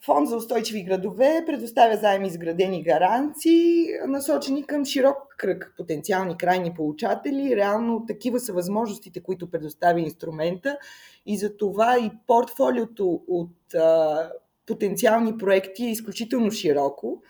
Фонд 0.06 0.28
за 0.28 0.36
устойчиви 0.36 0.82
градове 0.82 1.44
предоставя 1.46 1.96
заеми 1.96 2.26
изградени 2.26 2.82
гаранции, 2.82 3.86
насочени 4.06 4.66
към 4.66 4.84
широк 4.84 5.16
кръг 5.38 5.74
потенциални 5.76 6.36
крайни 6.36 6.74
получатели. 6.74 7.56
Реално 7.56 8.06
такива 8.06 8.40
са 8.40 8.52
възможностите, 8.52 9.22
които 9.22 9.50
предоставя 9.50 10.00
инструмента 10.00 10.78
и 11.26 11.38
за 11.38 11.56
това 11.56 11.98
и 11.98 12.10
портфолиото 12.26 13.20
от 13.28 13.74
а, 13.74 14.30
потенциални 14.66 15.38
проекти 15.38 15.84
е 15.84 15.90
изключително 15.90 16.50
широко. 16.50 17.22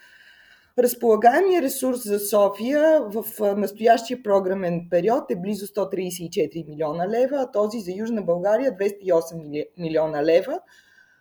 Разполагаемия 0.79 1.63
ресурс 1.63 2.05
за 2.05 2.19
София 2.19 3.01
в 3.01 3.25
настоящия 3.57 4.23
програмен 4.23 4.87
период 4.91 5.31
е 5.31 5.37
близо 5.37 5.67
134 5.67 6.69
милиона 6.69 7.09
лева, 7.09 7.37
а 7.37 7.51
този 7.51 7.81
за 7.81 7.93
Южна 7.93 8.23
България 8.23 8.73
208 8.73 9.67
милиона 9.79 10.25
лева– 10.25 10.61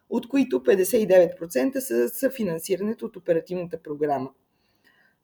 от 0.09 0.29
които 0.29 0.63
59% 0.63 1.79
са, 1.79 2.09
са 2.09 2.29
финансирането 2.29 3.05
от 3.05 3.15
оперативната 3.15 3.77
програма. 3.77 4.29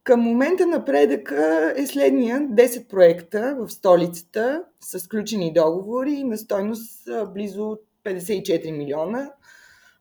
Към 0.04 0.20
момента 0.20 0.67
напредъка 0.67 1.74
е 1.78 1.88
следния 1.88 2.39
10 2.39 2.88
проекта 2.88 3.56
в 3.60 3.70
столицата 3.70 4.63
с 4.80 5.00
сключени 5.00 5.54
договори 5.54 6.24
на 6.24 6.38
стойност 6.38 7.10
близо 7.34 7.78
54 8.06 8.78
милиона 8.78 9.32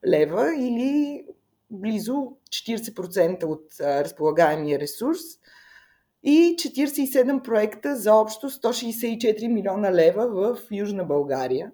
лева 0.07 0.55
или 0.59 1.25
близо 1.71 2.37
40% 2.49 3.45
от 3.45 3.67
разполагаемия 3.81 4.79
ресурс 4.79 5.21
и 6.23 6.57
47 6.59 7.43
проекта 7.43 7.97
за 7.97 8.15
общо 8.15 8.51
164 8.51 9.49
милиона 9.49 9.93
лева 9.93 10.27
в 10.29 10.59
Южна 10.71 11.05
България. 11.05 11.73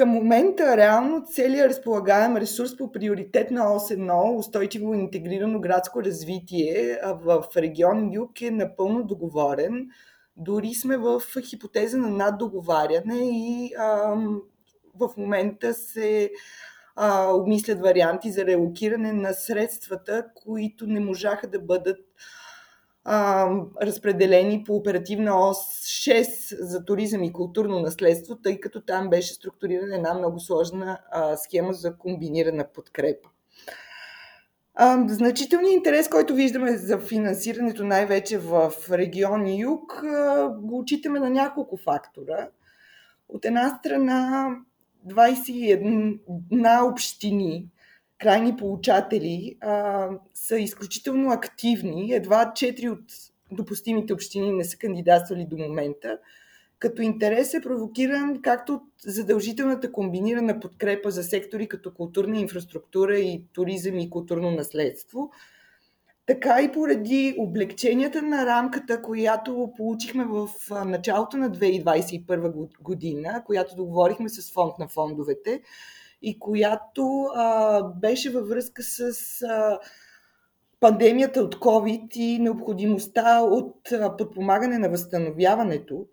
Към 0.00 0.08
момента 0.08 0.76
реално 0.76 1.24
целият 1.26 1.70
разполагаем 1.70 2.36
ресурс 2.36 2.76
по 2.76 2.92
приоритет 2.92 3.50
на 3.50 3.74
ОС 3.74 3.88
1 3.88 4.38
устойчиво 4.38 4.94
интегрирано 4.94 5.60
градско 5.60 6.02
развитие 6.02 6.98
в 7.04 7.44
регион 7.56 8.12
Юг 8.12 8.42
е 8.42 8.50
напълно 8.50 9.04
договорен. 9.04 9.88
Дори 10.36 10.74
сме 10.74 10.96
в 10.96 11.22
хипотеза 11.44 11.98
на 11.98 12.10
наддоговаряне 12.10 13.18
и 13.22 13.74
а, 13.78 14.14
в 14.94 15.10
момента 15.16 15.74
се 15.74 16.30
а, 16.96 17.32
обмислят 17.34 17.80
варианти 17.80 18.30
за 18.30 18.44
релокиране 18.44 19.12
на 19.12 19.32
средствата, 19.32 20.26
които 20.34 20.86
не 20.86 21.00
можаха 21.00 21.48
да 21.48 21.60
бъдат 21.60 21.98
разпределени 23.82 24.64
по 24.64 24.76
оперативна 24.76 25.48
ОС 25.48 25.58
6 25.58 26.62
за 26.64 26.84
туризъм 26.84 27.22
и 27.22 27.32
културно 27.32 27.80
наследство, 27.80 28.36
тъй 28.36 28.60
като 28.60 28.80
там 28.80 29.10
беше 29.10 29.34
структурирана 29.34 29.96
една 29.96 30.14
много 30.14 30.40
сложна 30.40 30.98
схема 31.36 31.72
за 31.72 31.96
комбинирана 31.96 32.64
подкрепа. 32.74 33.28
Значителният 35.06 35.76
интерес, 35.76 36.08
който 36.08 36.34
виждаме 36.34 36.76
за 36.76 36.98
финансирането 36.98 37.84
най-вече 37.84 38.38
в 38.38 38.72
регион 38.90 39.58
Юг, 39.58 40.02
го 40.60 40.78
отчитаме 40.78 41.20
на 41.20 41.30
няколко 41.30 41.76
фактора. 41.76 42.48
От 43.28 43.44
една 43.44 43.78
страна, 43.78 44.48
21 45.08 46.90
общини 46.92 47.68
крайни 48.20 48.56
получатели 48.56 49.56
а, 49.60 50.08
са 50.34 50.58
изключително 50.58 51.30
активни. 51.30 52.12
Едва 52.12 52.52
4 52.56 52.90
от 52.90 53.04
допустимите 53.52 54.12
общини 54.12 54.52
не 54.52 54.64
са 54.64 54.76
кандидатствали 54.78 55.46
до 55.50 55.56
момента, 55.56 56.18
като 56.78 57.02
интерес 57.02 57.54
е 57.54 57.60
провокиран 57.60 58.42
както 58.42 58.72
от 58.74 58.82
задължителната 59.06 59.92
комбинирана 59.92 60.60
подкрепа 60.60 61.10
за 61.10 61.22
сектори 61.22 61.68
като 61.68 61.94
културна 61.94 62.38
инфраструктура 62.38 63.18
и 63.18 63.44
туризъм 63.52 63.98
и 63.98 64.10
културно 64.10 64.50
наследство, 64.50 65.30
така 66.26 66.62
и 66.62 66.72
поради 66.72 67.34
облегченията 67.38 68.22
на 68.22 68.46
рамката, 68.46 69.02
която 69.02 69.72
получихме 69.76 70.24
в 70.24 70.48
началото 70.84 71.36
на 71.36 71.50
2021 71.50 72.68
година, 72.80 73.42
която 73.46 73.76
договорихме 73.76 74.28
с 74.28 74.52
фонд 74.52 74.78
на 74.78 74.88
фондовете, 74.88 75.62
и 76.22 76.38
която 76.38 77.22
а, 77.34 77.82
беше 77.82 78.30
във 78.30 78.48
връзка 78.48 78.82
с 78.82 79.10
а, 79.42 79.78
пандемията 80.80 81.42
от 81.42 81.56
COVID 81.56 82.16
и 82.16 82.38
необходимостта 82.38 83.40
от 83.40 83.92
а, 83.92 84.16
подпомагане 84.16 84.78
на 84.78 84.88
възстановяването. 84.88 86.06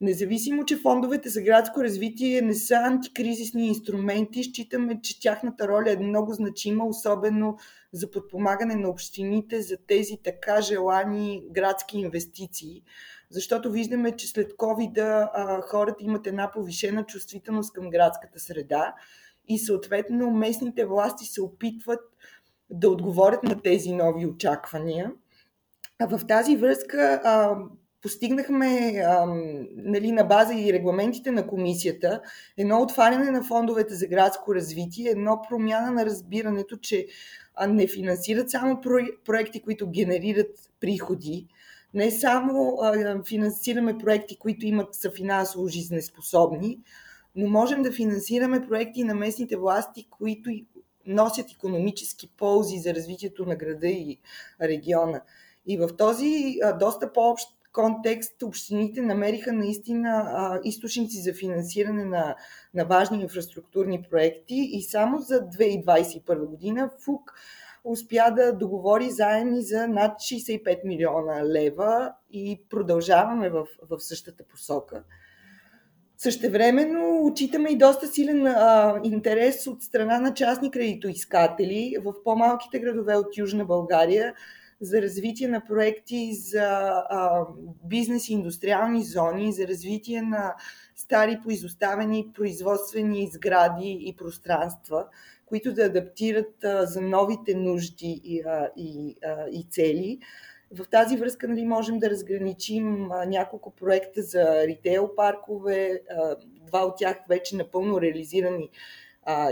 Независимо, 0.00 0.64
че 0.64 0.76
фондовете 0.76 1.28
за 1.28 1.42
градско 1.42 1.82
развитие 1.82 2.42
не 2.42 2.54
са 2.54 2.74
антикризисни 2.74 3.66
инструменти, 3.66 4.44
считаме, 4.44 5.00
че 5.02 5.20
тяхната 5.20 5.68
роля 5.68 5.92
е 5.92 5.96
много 5.96 6.32
значима, 6.32 6.86
особено 6.86 7.56
за 7.92 8.10
подпомагане 8.10 8.74
на 8.74 8.88
общините 8.88 9.62
за 9.62 9.76
тези 9.86 10.18
така 10.24 10.60
желани 10.60 11.44
градски 11.50 11.98
инвестиции. 11.98 12.82
Защото 13.30 13.70
виждаме, 13.70 14.16
че 14.16 14.28
след 14.28 14.52
COVID 14.52 15.28
хората 15.70 16.04
имат 16.04 16.26
една 16.26 16.50
повишена 16.50 17.04
чувствителност 17.04 17.72
към 17.72 17.90
градската 17.90 18.40
среда 18.40 18.94
и 19.48 19.58
съответно 19.58 20.30
местните 20.30 20.84
власти 20.84 21.24
се 21.24 21.42
опитват 21.42 22.00
да 22.70 22.90
отговорят 22.90 23.42
на 23.42 23.62
тези 23.62 23.92
нови 23.92 24.26
очаквания. 24.26 25.12
А 25.98 26.18
в 26.18 26.26
тази 26.26 26.56
връзка 26.56 27.20
а, 27.24 27.56
постигнахме 28.02 29.02
а, 29.06 29.26
нали, 29.76 30.12
на 30.12 30.24
база 30.24 30.54
и 30.54 30.72
регламентите 30.72 31.30
на 31.30 31.46
комисията 31.46 32.20
едно 32.56 32.82
отваряне 32.82 33.30
на 33.30 33.42
фондовете 33.44 33.94
за 33.94 34.06
градско 34.06 34.54
развитие, 34.54 35.10
едно 35.10 35.42
промяна 35.48 35.90
на 35.90 36.06
разбирането, 36.06 36.76
че 36.76 37.06
не 37.68 37.86
финансират 37.86 38.50
само 38.50 38.80
проекти, 39.24 39.62
които 39.62 39.90
генерират 39.90 40.70
приходи, 40.80 41.46
не 41.94 42.10
само 42.10 42.78
а, 42.82 43.22
финансираме 43.24 43.98
проекти, 43.98 44.36
които 44.38 44.66
имат 44.66 44.94
са 44.94 45.10
финансово 45.10 45.68
жизнеспособни, 45.68 46.78
но 47.36 47.50
можем 47.50 47.82
да 47.82 47.92
финансираме 47.92 48.66
проекти 48.66 49.04
на 49.04 49.14
местните 49.14 49.56
власти, 49.56 50.08
които 50.10 50.50
носят 51.06 51.50
економически 51.50 52.30
ползи 52.36 52.78
за 52.78 52.94
развитието 52.94 53.46
на 53.46 53.56
града 53.56 53.88
и 53.88 54.18
региона. 54.62 55.22
И 55.66 55.76
в 55.76 55.96
този 55.96 56.54
доста 56.78 57.12
по-общ 57.12 57.48
контекст 57.72 58.42
общините 58.42 59.02
намериха 59.02 59.52
наистина 59.52 60.60
източници 60.64 61.22
за 61.22 61.34
финансиране 61.34 62.04
на, 62.04 62.36
на 62.74 62.84
важни 62.84 63.22
инфраструктурни 63.22 64.02
проекти 64.10 64.70
и 64.72 64.82
само 64.82 65.18
за 65.18 65.40
2021 65.40 66.46
година 66.46 66.90
ФУК 67.04 67.32
успя 67.84 68.30
да 68.36 68.52
договори 68.52 69.10
заеми 69.10 69.62
за 69.62 69.88
над 69.88 70.12
65 70.20 70.84
милиона 70.84 71.44
лева 71.44 72.12
и 72.30 72.62
продължаваме 72.70 73.50
в, 73.50 73.66
в 73.90 74.00
същата 74.00 74.44
посока. 74.44 75.04
Същевременно 76.22 77.24
отчитаме 77.24 77.70
и 77.70 77.78
доста 77.78 78.06
силен 78.06 78.46
а, 78.46 79.00
интерес 79.04 79.66
от 79.66 79.82
страна 79.82 80.20
на 80.20 80.34
частни 80.34 80.70
кредитоискатели 80.70 81.96
в 82.04 82.14
по-малките 82.24 82.78
градове 82.78 83.16
от 83.16 83.36
Южна 83.36 83.64
България 83.64 84.34
за 84.80 85.02
развитие 85.02 85.48
на 85.48 85.66
проекти 85.66 86.34
за 86.34 86.62
а, 86.62 87.46
бизнес 87.84 88.28
и 88.28 88.32
индустриални 88.32 89.04
зони, 89.04 89.52
за 89.52 89.68
развитие 89.68 90.22
на 90.22 90.54
стари 90.96 91.38
поизоставени 91.44 92.28
производствени 92.34 93.30
сгради 93.32 93.98
и 94.00 94.16
пространства, 94.16 95.06
които 95.46 95.74
да 95.74 95.84
адаптират 95.84 96.64
а, 96.64 96.86
за 96.86 97.00
новите 97.00 97.54
нужди 97.54 98.20
и, 98.24 98.40
а, 98.40 98.68
и, 98.76 99.16
а, 99.24 99.48
и 99.48 99.66
цели. 99.70 100.18
В 100.74 100.88
тази 100.90 101.16
връзка 101.16 101.48
нали, 101.48 101.64
можем 101.64 101.98
да 101.98 102.10
разграничим 102.10 103.08
няколко 103.26 103.70
проекта 103.70 104.22
за 104.22 104.66
ритейл 104.66 105.14
паркове, 105.16 106.02
два 106.66 106.86
от 106.86 106.96
тях 106.96 107.16
вече 107.28 107.56
напълно 107.56 108.00
реализирани 108.00 108.70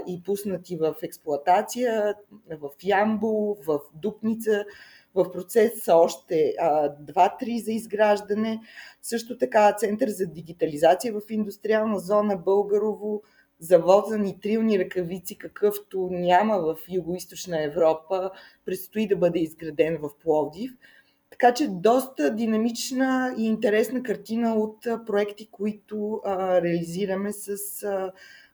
и 0.07 0.23
пуснати 0.23 0.77
в 0.77 0.95
експлоатация 1.03 2.15
в 2.51 2.71
Ямбо, 2.83 3.57
в 3.67 3.81
Дупница. 3.95 4.65
В 5.15 5.33
процес 5.33 5.83
са 5.85 5.95
още 5.95 6.55
два-три 7.01 7.59
за 7.59 7.73
изграждане. 7.73 8.61
Също 9.03 9.39
така 9.39 9.73
Център 9.73 10.09
за 10.09 10.27
дигитализация 10.27 11.13
в 11.13 11.21
индустриална 11.31 11.99
зона 11.99 12.37
Българово, 12.37 13.23
завод 13.59 14.07
за 14.09 14.19
нитрилни 14.19 14.79
ръкавици, 14.79 15.39
какъвто 15.39 16.09
няма 16.11 16.59
в 16.59 16.77
Юго-Источна 16.89 17.65
Европа, 17.65 18.31
предстои 18.65 19.09
да 19.09 19.17
бъде 19.17 19.39
изграден 19.39 19.99
в 20.03 20.11
Пловдив. 20.23 20.73
Така 21.31 21.55
че 21.55 21.69
доста 21.69 22.35
динамична 22.35 23.35
и 23.39 23.47
интересна 23.47 24.03
картина 24.03 24.55
от 24.55 25.07
проекти, 25.07 25.49
които 25.51 26.21
а, 26.25 26.63
реализираме 26.63 27.33
с 27.33 27.83
а, 27.83 28.13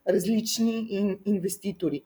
различни 0.09 0.87
ин, 0.91 1.19
инвеститори. 1.25 2.03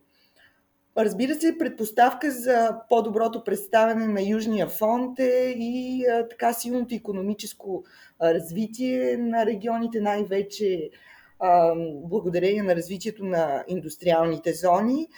Разбира 0.97 1.35
се, 1.35 1.59
предпоставка 1.59 2.31
за 2.31 2.77
по-доброто 2.89 3.45
представяне 3.45 4.07
на 4.07 4.23
Южния 4.23 4.69
фонд 4.69 5.19
е 5.19 5.55
и 5.59 6.07
а, 6.07 6.29
така 6.29 6.53
силното 6.53 6.95
економическо 6.95 7.85
а, 8.19 8.35
развитие 8.35 9.17
на 9.17 9.47
регионите, 9.47 10.01
най-вече 10.01 10.91
а, 11.39 11.75
благодарение 12.05 12.63
на 12.63 12.77
развитието 12.77 13.25
на 13.25 13.65
индустриалните 13.69 14.53
зони. 14.53 15.09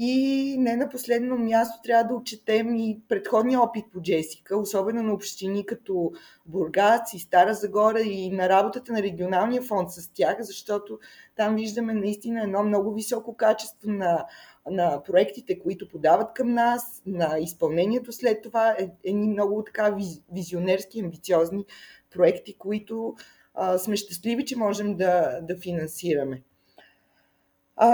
И 0.00 0.56
не 0.58 0.76
на 0.76 0.88
последно 0.88 1.36
място 1.36 1.80
трябва 1.82 2.04
да 2.04 2.14
отчетем 2.14 2.74
и 2.74 3.00
предходния 3.08 3.60
опит 3.60 3.84
по 3.92 4.02
Джесика, 4.02 4.58
особено 4.58 5.02
на 5.02 5.12
общини 5.12 5.66
като 5.66 6.12
Бургац 6.46 7.12
и 7.12 7.18
Стара 7.18 7.54
Загора 7.54 8.00
и 8.00 8.30
на 8.30 8.48
работата 8.48 8.92
на 8.92 9.02
регионалния 9.02 9.62
фонд 9.62 9.90
с 9.90 10.12
тях, 10.12 10.36
защото 10.40 10.98
там 11.36 11.56
виждаме 11.56 11.92
наистина 11.92 12.42
едно 12.42 12.62
много 12.62 12.94
високо 12.94 13.36
качество 13.36 13.90
на, 13.90 14.26
на 14.70 15.02
проектите, 15.02 15.58
които 15.58 15.88
подават 15.88 16.34
към 16.34 16.52
нас, 16.52 17.02
на 17.06 17.38
изпълнението 17.38 18.12
след 18.12 18.42
това, 18.42 18.76
е, 18.78 18.88
едни 19.04 19.28
много 19.28 19.64
така 19.64 19.96
визионерски, 20.32 21.00
амбициозни 21.00 21.64
проекти, 22.10 22.58
които 22.58 23.14
а, 23.54 23.78
сме 23.78 23.96
щастливи, 23.96 24.44
че 24.44 24.58
можем 24.58 24.96
да, 24.96 25.40
да 25.42 25.56
финансираме. 25.56 26.42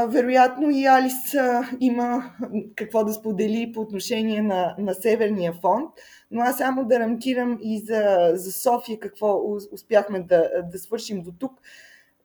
Вероятно 0.08 0.70
и 0.70 0.86
Алис 0.86 1.34
има 1.80 2.30
какво 2.76 3.04
да 3.04 3.12
сподели 3.12 3.72
по 3.74 3.80
отношение 3.80 4.42
на, 4.42 4.74
на 4.78 4.94
Северния 4.94 5.52
фонд, 5.52 5.90
но 6.30 6.42
аз 6.42 6.58
само 6.58 6.84
да 6.84 7.00
рамкирам 7.00 7.58
и 7.62 7.80
за, 7.80 8.30
за 8.34 8.52
София 8.52 8.98
какво 8.98 9.40
успяхме 9.72 10.20
да, 10.20 10.50
да 10.72 10.78
свършим 10.78 11.22
до 11.22 11.32
тук. 11.38 11.60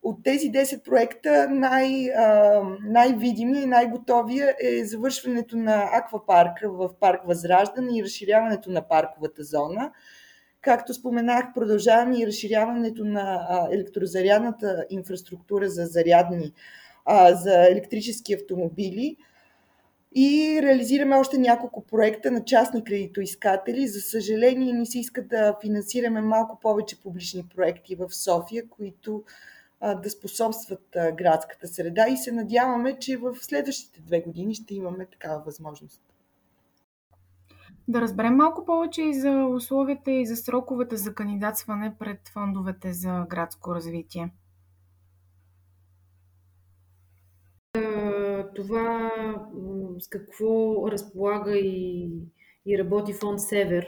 От 0.02 0.24
тези 0.24 0.52
10 0.52 0.84
проекта 0.84 1.48
най, 1.50 2.10
а, 2.10 2.62
най-видимия 2.88 3.62
и 3.62 3.66
най-готовия 3.66 4.54
е 4.62 4.84
завършването 4.84 5.56
на 5.56 5.88
аквапарка 5.92 6.70
в 6.70 6.90
парк 7.00 7.20
Възраждане 7.26 7.98
и 7.98 8.02
разширяването 8.02 8.70
на 8.70 8.88
парковата 8.88 9.44
зона. 9.44 9.92
Както 10.62 10.94
споменах, 10.94 11.44
продължаваме 11.54 12.18
и 12.18 12.26
разширяването 12.26 13.04
на 13.04 13.48
електрозарядната 13.72 14.84
инфраструктура 14.90 15.68
за 15.68 15.86
зарядни 15.86 16.52
а, 17.04 17.34
за 17.34 17.66
електрически 17.66 18.34
автомобили 18.34 19.16
и 20.14 20.60
реализираме 20.62 21.16
още 21.16 21.38
няколко 21.38 21.86
проекта 21.86 22.30
на 22.30 22.44
частни 22.44 22.84
кредитоискатели. 22.84 23.88
За 23.88 24.00
съжаление, 24.00 24.72
ни 24.72 24.86
се 24.86 24.98
иска 24.98 25.26
да 25.26 25.56
финансираме 25.60 26.20
малко 26.20 26.58
повече 26.60 27.00
публични 27.02 27.46
проекти 27.54 27.94
в 27.94 28.14
София, 28.14 28.68
които 28.68 29.24
а, 29.80 29.94
да 29.94 30.10
способстват 30.10 30.96
а, 30.96 31.12
градската 31.12 31.68
среда 31.68 32.08
и 32.08 32.16
се 32.16 32.32
надяваме, 32.32 32.98
че 32.98 33.16
в 33.16 33.36
следващите 33.40 34.00
две 34.00 34.20
години 34.20 34.54
ще 34.54 34.74
имаме 34.74 35.06
такава 35.06 35.42
възможност. 35.46 36.00
Да 37.88 38.00
разберем 38.00 38.36
малко 38.36 38.64
повече 38.64 39.02
и 39.02 39.14
за 39.14 39.46
условията 39.46 40.10
и 40.10 40.26
за 40.26 40.36
сроковете 40.36 40.96
за 40.96 41.14
кандидатстване 41.14 41.94
пред 41.98 42.28
фондовете 42.28 42.92
за 42.92 43.26
градско 43.30 43.74
развитие. 43.74 44.30
Това 48.54 49.10
с 49.98 50.08
какво 50.08 50.84
разполага 50.90 51.58
и, 51.58 52.08
и 52.66 52.78
работи 52.78 53.12
фонд 53.12 53.40
Север, 53.40 53.86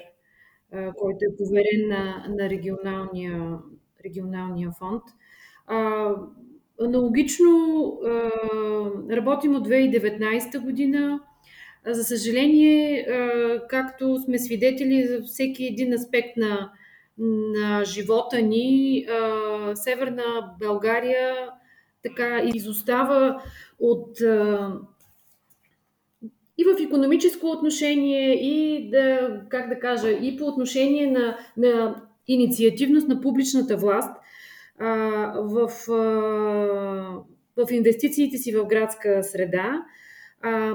който 0.71 1.19
е 1.21 1.37
поверен 1.37 1.89
на, 1.89 2.27
на 2.29 2.51
регионалния, 2.51 3.59
регионалния 4.05 4.71
фонд. 4.79 5.03
Аналогично 6.81 7.51
а, 8.05 8.11
работим 9.17 9.55
от 9.55 9.69
2019 9.69 10.63
година. 10.63 11.21
За 11.87 12.05
съжаление, 12.05 13.07
както 13.69 14.19
сме 14.25 14.39
свидетели 14.39 15.07
за 15.07 15.23
всеки 15.23 15.65
един 15.65 15.93
аспект 15.93 16.37
на, 16.37 16.73
на 17.19 17.85
живота 17.85 18.43
ни, 18.43 19.07
Северна 19.75 20.55
България 20.61 21.51
така 22.03 22.43
изостава 22.55 23.43
от 23.81 24.19
и 26.59 26.65
в 26.65 26.81
економическо 26.87 27.47
отношение, 27.47 28.35
и 28.35 28.91
да, 28.91 29.41
как 29.49 29.69
да 29.69 29.79
кажа, 29.79 30.11
и 30.11 30.37
по 30.37 30.45
отношение 30.45 31.11
на, 31.11 31.37
на 31.57 32.03
инициативност 32.29 33.09
на 33.09 33.21
публичната 33.21 33.77
власт 33.77 34.17
а, 34.79 34.89
в, 35.37 35.71
а, 35.91 35.95
в 37.57 37.71
инвестициите 37.71 38.39
си 38.39 38.53
в 38.57 38.67
градска 38.67 39.23
среда. 39.23 39.85
А, 40.43 40.75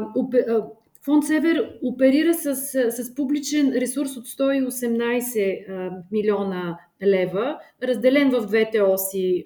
Фонд 1.07 1.25
Север 1.25 1.77
оперира 1.83 2.33
с, 2.33 2.55
с 2.91 3.15
публичен 3.15 3.73
ресурс 3.73 4.17
от 4.17 4.27
118 4.27 5.91
милиона 6.11 6.79
лева, 7.03 7.59
разделен 7.83 8.29
в 8.29 8.45
двете 8.45 8.81
оси 8.81 9.45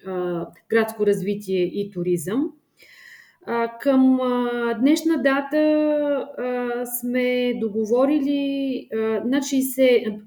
градско 0.70 1.06
развитие 1.06 1.64
и 1.64 1.92
туризъм. 1.92 2.52
Към 3.82 4.20
днешна 4.80 5.22
дата 5.24 6.28
сме 7.00 7.54
договорили 7.60 8.88
над 9.26 9.44
60% 9.44 10.22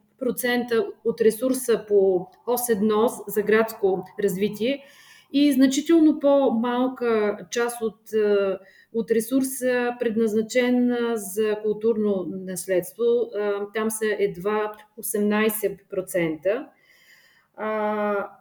от 1.05 1.21
ресурса 1.21 1.85
по 1.89 2.27
ОС-1 2.47 3.25
за 3.29 3.43
градско 3.43 4.05
развитие 4.23 4.85
и 5.33 5.53
значително 5.53 6.21
по-малка 6.21 7.39
част 7.51 7.83
от 7.83 8.01
от 8.95 9.11
ресурса, 9.11 9.97
предназначен 10.01 10.97
за 11.15 11.57
културно 11.63 12.27
наследство. 12.29 13.05
Там 13.75 13.91
са 13.91 14.07
едва 14.19 14.73
18%. 14.99 16.67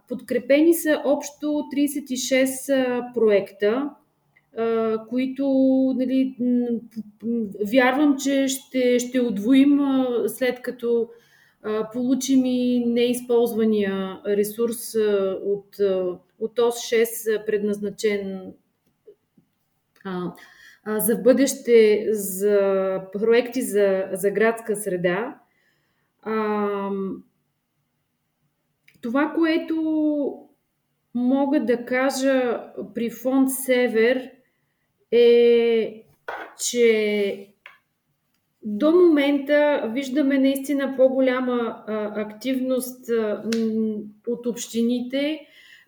Подкрепени 0.10 0.74
са 0.74 1.02
общо 1.06 1.48
36 1.48 3.14
проекта, 3.14 3.90
които 5.10 5.48
нали, 5.98 6.36
вярвам, 7.74 8.18
че 8.18 8.48
ще, 8.48 9.00
ще 9.00 9.20
отвоим 9.20 9.80
след 10.28 10.62
като 10.62 11.10
получим 11.94 12.46
и 12.46 12.86
неизползвания 12.86 14.22
ресурс 14.28 14.96
от, 15.46 15.76
от 16.40 16.60
ОС-6, 16.60 17.46
предназначен 17.46 18.54
за 20.88 21.18
бъдеще, 21.18 22.08
за 22.12 23.00
проекти 23.14 23.62
за, 23.62 24.10
за 24.12 24.32
градска 24.32 24.76
среда. 24.76 25.40
Това, 29.02 29.34
което 29.36 30.50
мога 31.16 31.60
да 31.60 31.86
кажа 31.86 32.64
при 32.94 33.10
фонд 33.10 33.52
Север 33.52 34.32
е, 35.12 36.04
че 36.70 37.48
до 38.64 38.92
момента 38.92 39.90
виждаме 39.94 40.40
наистина 40.40 40.94
по-голяма 40.98 41.84
активност 42.16 43.10
от 44.28 44.46
общините 44.46 45.40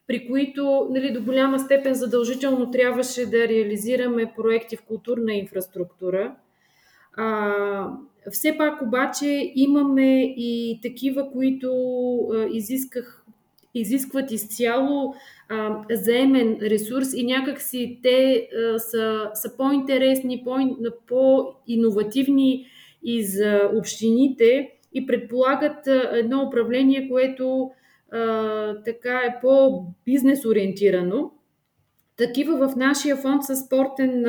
при 0.07 0.27
които 0.27 0.87
нали, 0.91 1.13
до 1.13 1.21
голяма 1.21 1.59
степен 1.59 1.93
задължително 1.93 2.71
трябваше 2.71 3.25
да 3.25 3.47
реализираме 3.47 4.33
проекти 4.35 4.77
в 4.77 4.83
културна 4.83 5.33
инфраструктура. 5.33 6.35
А, 7.17 7.89
все 8.31 8.57
пак 8.57 8.81
обаче 8.81 9.51
имаме 9.55 10.21
и 10.37 10.79
такива, 10.81 11.31
които 11.31 11.71
а, 12.33 12.47
изисках, 12.51 13.25
изискват 13.73 14.31
изцяло 14.31 15.13
а, 15.49 15.83
заемен 15.91 16.57
ресурс 16.61 17.13
и 17.15 17.25
някакси 17.25 17.99
те 18.03 18.47
а, 18.57 18.79
са, 18.79 19.29
са 19.33 19.57
по-интересни, 19.57 20.43
по, 20.43 20.57
по-инновативни 21.07 22.65
и 23.03 23.23
за 23.23 23.69
общините 23.75 24.71
и 24.93 25.05
предполагат 25.05 25.87
едно 26.11 26.41
управление, 26.41 27.09
което 27.09 27.71
така 28.85 29.17
е 29.17 29.39
по-бизнес 29.41 30.45
ориентирано. 30.45 31.31
Такива 32.17 32.67
в 32.67 32.75
нашия 32.75 33.17
фонд 33.17 33.43
са 33.43 33.55
спортен 33.55 34.25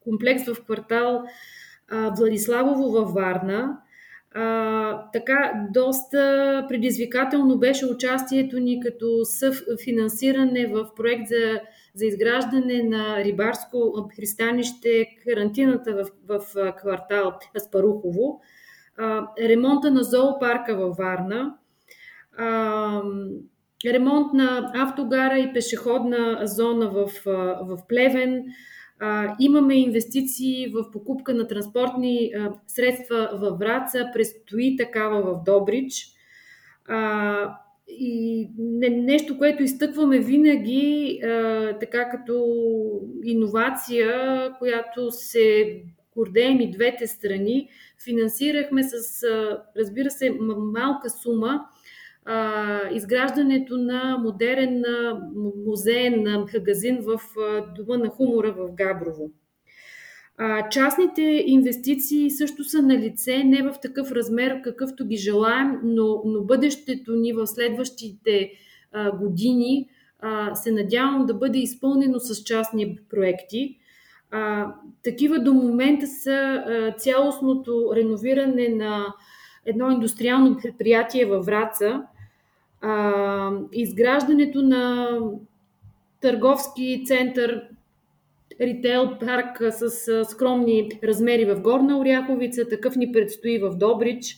комплекс 0.00 0.44
в 0.44 0.64
квартал 0.64 1.22
Владиславово 2.16 2.90
във 2.90 3.12
Варна, 3.12 3.78
А, 4.34 5.10
така, 5.12 5.66
доста 5.70 6.66
предизвикателно 6.68 7.58
беше 7.58 7.86
участието 7.86 8.58
ни 8.58 8.80
като 8.80 9.24
съфинансиране 9.24 10.66
в 10.66 10.94
проект 10.96 11.28
за, 11.28 11.60
за 11.94 12.06
изграждане 12.06 12.82
на 12.82 13.24
рибарско 13.24 14.08
пристанище 14.16 15.06
карантината 15.24 15.92
в, 15.92 16.08
в 16.28 16.72
квартал 16.76 17.32
Аспарухово, 17.56 18.40
а, 18.96 19.26
ремонта 19.40 19.90
на 19.90 20.02
зоопарка 20.02 20.76
във 20.76 20.96
Варна, 20.96 21.54
а, 22.38 23.02
ремонт 23.86 24.32
на 24.32 24.70
автогара 24.74 25.38
и 25.38 25.52
пешеходна 25.52 26.40
зона 26.42 26.90
в, 26.90 27.10
в 27.62 27.78
Плевен, 27.88 28.44
а, 29.00 29.36
имаме 29.40 29.74
инвестиции 29.74 30.68
в 30.68 30.90
покупка 30.90 31.34
на 31.34 31.46
транспортни 31.46 32.32
а, 32.34 32.52
средства 32.66 33.30
във 33.32 33.58
Враца, 33.58 34.10
предстои 34.12 34.76
такава 34.76 35.22
в 35.22 35.42
Добрич. 35.44 36.06
А, 36.88 37.56
и 37.88 38.48
не, 38.58 38.88
нещо, 38.88 39.38
което 39.38 39.62
изтъкваме 39.62 40.18
винаги, 40.18 41.20
а, 41.24 41.78
така 41.78 42.08
като 42.08 42.46
иновация, 43.24 44.50
която 44.58 45.10
се 45.10 45.82
гордеем 46.16 46.60
и 46.60 46.70
двете 46.70 47.06
страни, 47.06 47.68
финансирахме 48.04 48.82
с, 48.82 49.22
а, 49.22 49.62
разбира 49.76 50.10
се, 50.10 50.30
малка 50.58 51.10
сума 51.10 51.66
а, 52.24 52.80
изграждането 52.92 53.76
на 53.76 54.18
модерен 54.18 54.84
музеен 55.66 56.22
магазин 56.54 56.98
в 57.00 57.20
Дома 57.76 57.96
на 57.96 58.08
хумора 58.08 58.52
в 58.52 58.74
Габрово. 58.74 59.30
А, 60.42 60.68
частните 60.68 61.22
инвестиции 61.46 62.30
също 62.30 62.64
са 62.64 62.82
на 62.82 62.98
лице, 62.98 63.44
не 63.44 63.62
в 63.62 63.74
такъв 63.82 64.12
размер, 64.12 64.62
какъвто 64.62 65.06
ги 65.06 65.16
желаем, 65.16 65.80
но, 65.84 66.22
но 66.24 66.44
бъдещето 66.44 67.12
ни 67.12 67.32
в 67.32 67.46
следващите 67.46 68.50
а, 68.92 69.16
години 69.16 69.88
а, 70.20 70.54
се 70.54 70.70
надявам 70.70 71.26
да 71.26 71.34
бъде 71.34 71.58
изпълнено 71.58 72.20
с 72.20 72.42
частни 72.42 72.98
проекти. 73.10 73.76
А, 74.30 74.74
такива 75.04 75.38
до 75.38 75.54
момента 75.54 76.06
са 76.06 76.30
а, 76.32 76.94
цялостното 76.98 77.92
реновиране 77.96 78.68
на 78.68 79.14
едно 79.66 79.90
индустриално 79.90 80.56
предприятие 80.62 81.26
във 81.26 81.46
Враца, 81.46 82.02
а, 82.80 83.50
изграждането 83.72 84.62
на 84.62 85.08
търговски 86.20 87.02
център, 87.06 87.68
ритейл 88.60 89.18
парк 89.18 89.62
с 89.70 90.24
скромни 90.24 90.90
размери 91.04 91.44
в 91.44 91.60
Горна 91.60 91.98
Оряховица, 91.98 92.68
такъв 92.68 92.96
ни 92.96 93.12
предстои 93.12 93.58
в 93.58 93.70
Добрич, 93.70 94.36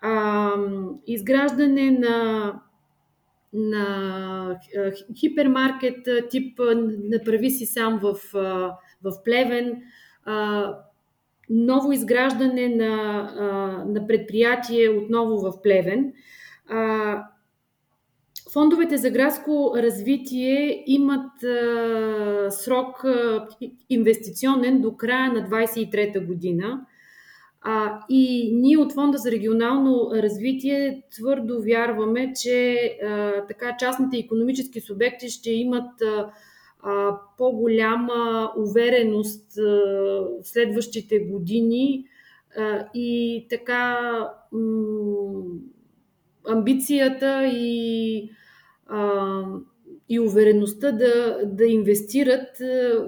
а, 0.00 0.50
изграждане 1.06 1.90
на 1.90 2.52
на 3.54 4.58
хипермаркет 5.20 6.08
тип 6.30 6.60
направи 7.10 7.50
си 7.50 7.66
сам 7.66 8.00
в, 8.02 8.14
в 9.02 9.22
Плевен, 9.24 9.82
ново 11.50 11.92
изграждане 11.92 12.68
на, 12.68 12.92
на 13.86 14.06
предприятие 14.06 14.88
отново 14.88 15.36
в 15.36 15.62
Плевен. 15.62 16.12
Фондовете 18.52 18.96
за 18.96 19.10
градско 19.10 19.72
развитие 19.76 20.84
имат 20.86 21.30
срок 22.52 23.04
инвестиционен 23.90 24.80
до 24.80 24.96
края 24.96 25.32
на 25.32 25.48
23-та 25.48 26.20
година. 26.20 26.86
А, 27.66 28.00
и 28.08 28.50
ние 28.54 28.76
от 28.76 28.92
Фонда 28.92 29.18
за 29.18 29.30
регионално 29.30 30.10
развитие 30.14 31.02
твърдо 31.16 31.62
вярваме, 31.62 32.32
че 32.42 32.74
а, 32.74 33.32
така 33.46 33.76
частните 33.78 34.18
економически 34.18 34.80
субекти 34.80 35.28
ще 35.28 35.50
имат 35.50 36.02
а, 36.02 36.30
по-голяма 37.38 38.52
увереност 38.56 39.52
в 39.56 40.42
следващите 40.42 41.18
години 41.18 42.04
и 42.94 43.46
така 43.50 43.98
амбицията 46.48 47.46
и 47.46 48.30
и 50.08 50.20
увереността 50.20 50.92
да, 50.92 51.38
да 51.46 51.64
инвестират 51.64 52.58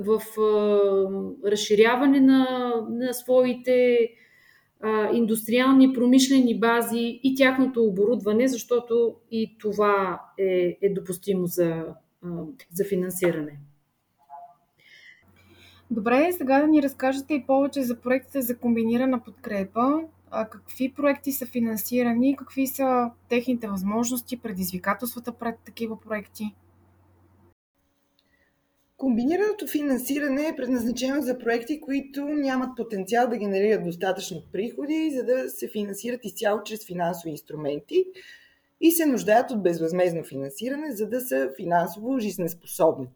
в 0.00 0.22
разширяване 1.44 2.20
на, 2.20 2.72
на 2.90 3.14
своите 3.14 3.98
индустриални 5.12 5.92
промишлени 5.92 6.60
бази 6.60 7.20
и 7.22 7.34
тяхното 7.36 7.84
оборудване, 7.84 8.48
защото 8.48 9.14
и 9.30 9.58
това 9.58 10.20
е, 10.38 10.78
е 10.82 10.92
допустимо 10.94 11.46
за, 11.46 11.84
за 12.70 12.84
финансиране. 12.84 13.58
Добре, 15.90 16.32
сега 16.32 16.60
да 16.60 16.66
ни 16.66 16.82
разкажете 16.82 17.34
и 17.34 17.46
повече 17.46 17.82
за 17.82 18.00
проектите 18.00 18.42
за 18.42 18.58
комбинирана 18.58 19.22
подкрепа 19.24 20.00
а, 20.30 20.48
какви 20.48 20.92
проекти 20.92 21.32
са 21.32 21.46
финансирани, 21.46 22.36
какви 22.36 22.66
са 22.66 23.10
техните 23.28 23.68
възможности, 23.68 24.36
предизвикателствата 24.36 25.32
пред 25.32 25.54
такива 25.64 26.00
проекти? 26.00 26.54
Комбинираното 28.96 29.66
финансиране 29.66 30.48
е 30.48 30.56
предназначено 30.56 31.22
за 31.22 31.38
проекти, 31.38 31.80
които 31.80 32.24
нямат 32.24 32.76
потенциал 32.76 33.28
да 33.28 33.36
генерират 33.36 33.84
достатъчно 33.84 34.42
приходи, 34.52 35.12
за 35.16 35.24
да 35.24 35.50
се 35.50 35.68
финансират 35.68 36.24
изцяло 36.24 36.62
чрез 36.64 36.86
финансови 36.86 37.30
инструменти 37.30 38.04
и 38.80 38.90
се 38.90 39.06
нуждаят 39.06 39.50
от 39.50 39.62
безвъзмезно 39.62 40.24
финансиране, 40.24 40.92
за 40.92 41.08
да 41.08 41.20
са 41.20 41.50
финансово 41.56 42.18
жизнеспособни. 42.18 43.08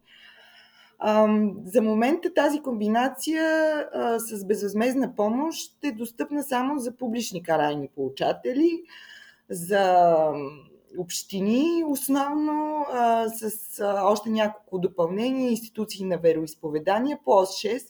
За 1.64 1.82
момента 1.82 2.34
тази 2.34 2.60
комбинация 2.60 3.44
с 4.18 4.44
безвъзмезна 4.44 5.14
помощ 5.16 5.84
е 5.84 5.92
достъпна 5.92 6.42
само 6.42 6.78
за 6.78 6.96
публични 6.96 7.42
карайни 7.42 7.88
получатели, 7.88 8.82
за 9.50 10.06
общини, 10.98 11.84
основно 11.86 12.86
с 13.36 13.52
още 14.04 14.30
няколко 14.30 14.78
допълнения, 14.78 15.50
институции 15.50 16.04
на 16.04 16.18
вероисповедания 16.18 17.18
по 17.24 17.30
ОС 17.30 17.48
6, 17.48 17.82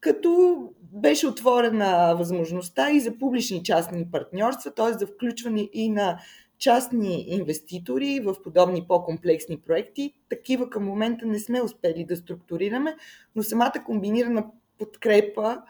като 0.00 0.58
беше 0.92 1.26
отворена 1.26 2.14
възможността 2.18 2.90
и 2.90 3.00
за 3.00 3.18
публични 3.18 3.62
частни 3.62 4.10
партньорства, 4.10 4.70
т.е. 4.70 4.92
за 4.92 5.06
включване 5.06 5.68
и 5.72 5.90
на 5.90 6.18
частни 6.60 7.24
инвеститори 7.28 8.20
в 8.20 8.42
подобни 8.42 8.84
по-комплексни 8.88 9.58
проекти. 9.58 10.12
Такива 10.28 10.70
към 10.70 10.84
момента 10.84 11.26
не 11.26 11.38
сме 11.38 11.62
успели 11.62 12.04
да 12.04 12.16
структурираме, 12.16 12.96
но 13.36 13.42
самата 13.42 13.82
комбинирана 13.86 14.46
подкрепа 14.78 15.62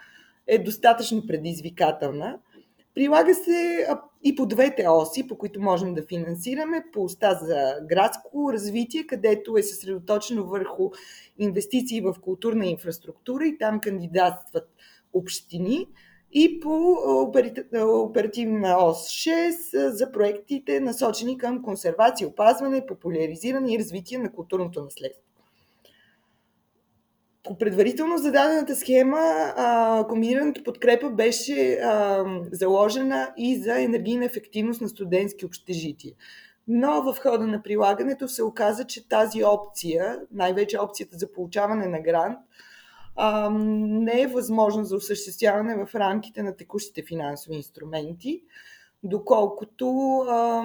е 0.46 0.58
достатъчно 0.58 1.26
предизвикателна. 1.26 2.38
Прилага 2.94 3.34
се 3.34 3.86
и 4.24 4.36
по 4.36 4.46
двете 4.46 4.88
оси, 4.88 5.26
по 5.26 5.38
които 5.38 5.60
можем 5.60 5.94
да 5.94 6.02
финансираме. 6.02 6.84
По 6.92 7.04
оста 7.04 7.38
за 7.42 7.74
градско 7.86 8.52
развитие, 8.52 9.06
където 9.06 9.56
е 9.56 9.62
съсредоточено 9.62 10.46
върху 10.46 10.90
инвестиции 11.38 12.00
в 12.00 12.14
културна 12.20 12.66
инфраструктура 12.66 13.46
и 13.46 13.58
там 13.58 13.80
кандидатстват 13.80 14.68
общини 15.12 15.86
и 16.32 16.60
по 16.60 16.96
оперативна 18.04 18.76
ОС 18.86 19.08
6 19.08 19.88
за 19.88 20.12
проектите 20.12 20.80
насочени 20.80 21.38
към 21.38 21.62
консервация, 21.62 22.28
опазване, 22.28 22.86
популяризиране 22.86 23.74
и 23.74 23.78
развитие 23.78 24.18
на 24.18 24.32
културното 24.32 24.82
наследство. 24.82 25.24
По 27.44 27.58
предварително 27.58 28.18
зададената 28.18 28.76
схема, 28.76 29.20
комбинираната 30.08 30.62
подкрепа 30.64 31.10
беше 31.10 31.80
заложена 32.52 33.32
и 33.36 33.62
за 33.62 33.82
енергийна 33.82 34.24
ефективност 34.24 34.80
на 34.80 34.88
студентски 34.88 35.46
общежития. 35.46 36.14
Но 36.68 37.02
в 37.02 37.18
хода 37.22 37.46
на 37.46 37.62
прилагането 37.62 38.28
се 38.28 38.42
оказа, 38.42 38.84
че 38.84 39.08
тази 39.08 39.44
опция, 39.44 40.20
най-вече 40.32 40.78
опцията 40.78 41.16
за 41.18 41.32
получаване 41.32 41.86
на 41.86 42.00
грант, 42.00 42.38
а, 43.16 43.50
не 43.50 44.22
е 44.22 44.26
възможно 44.26 44.84
за 44.84 44.96
осъществяване 44.96 45.86
в 45.86 45.94
рамките 45.94 46.42
на 46.42 46.56
текущите 46.56 47.02
финансови 47.02 47.56
инструменти, 47.56 48.42
доколкото 49.02 50.18
а, 50.28 50.62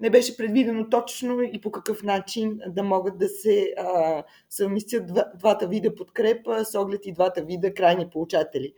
не 0.00 0.10
беше 0.10 0.36
предвидено 0.36 0.90
точно 0.90 1.42
и 1.42 1.60
по 1.60 1.70
какъв 1.70 2.02
начин 2.02 2.60
да 2.66 2.82
могат 2.82 3.18
да 3.18 3.28
се 3.28 3.74
а, 3.78 4.22
съвместят 4.50 5.12
двата 5.38 5.68
вида 5.68 5.94
подкрепа 5.94 6.64
с 6.64 6.78
оглед 6.78 7.06
и 7.06 7.12
двата 7.12 7.42
вида 7.42 7.74
крайни 7.74 8.10
получатели. 8.10 8.72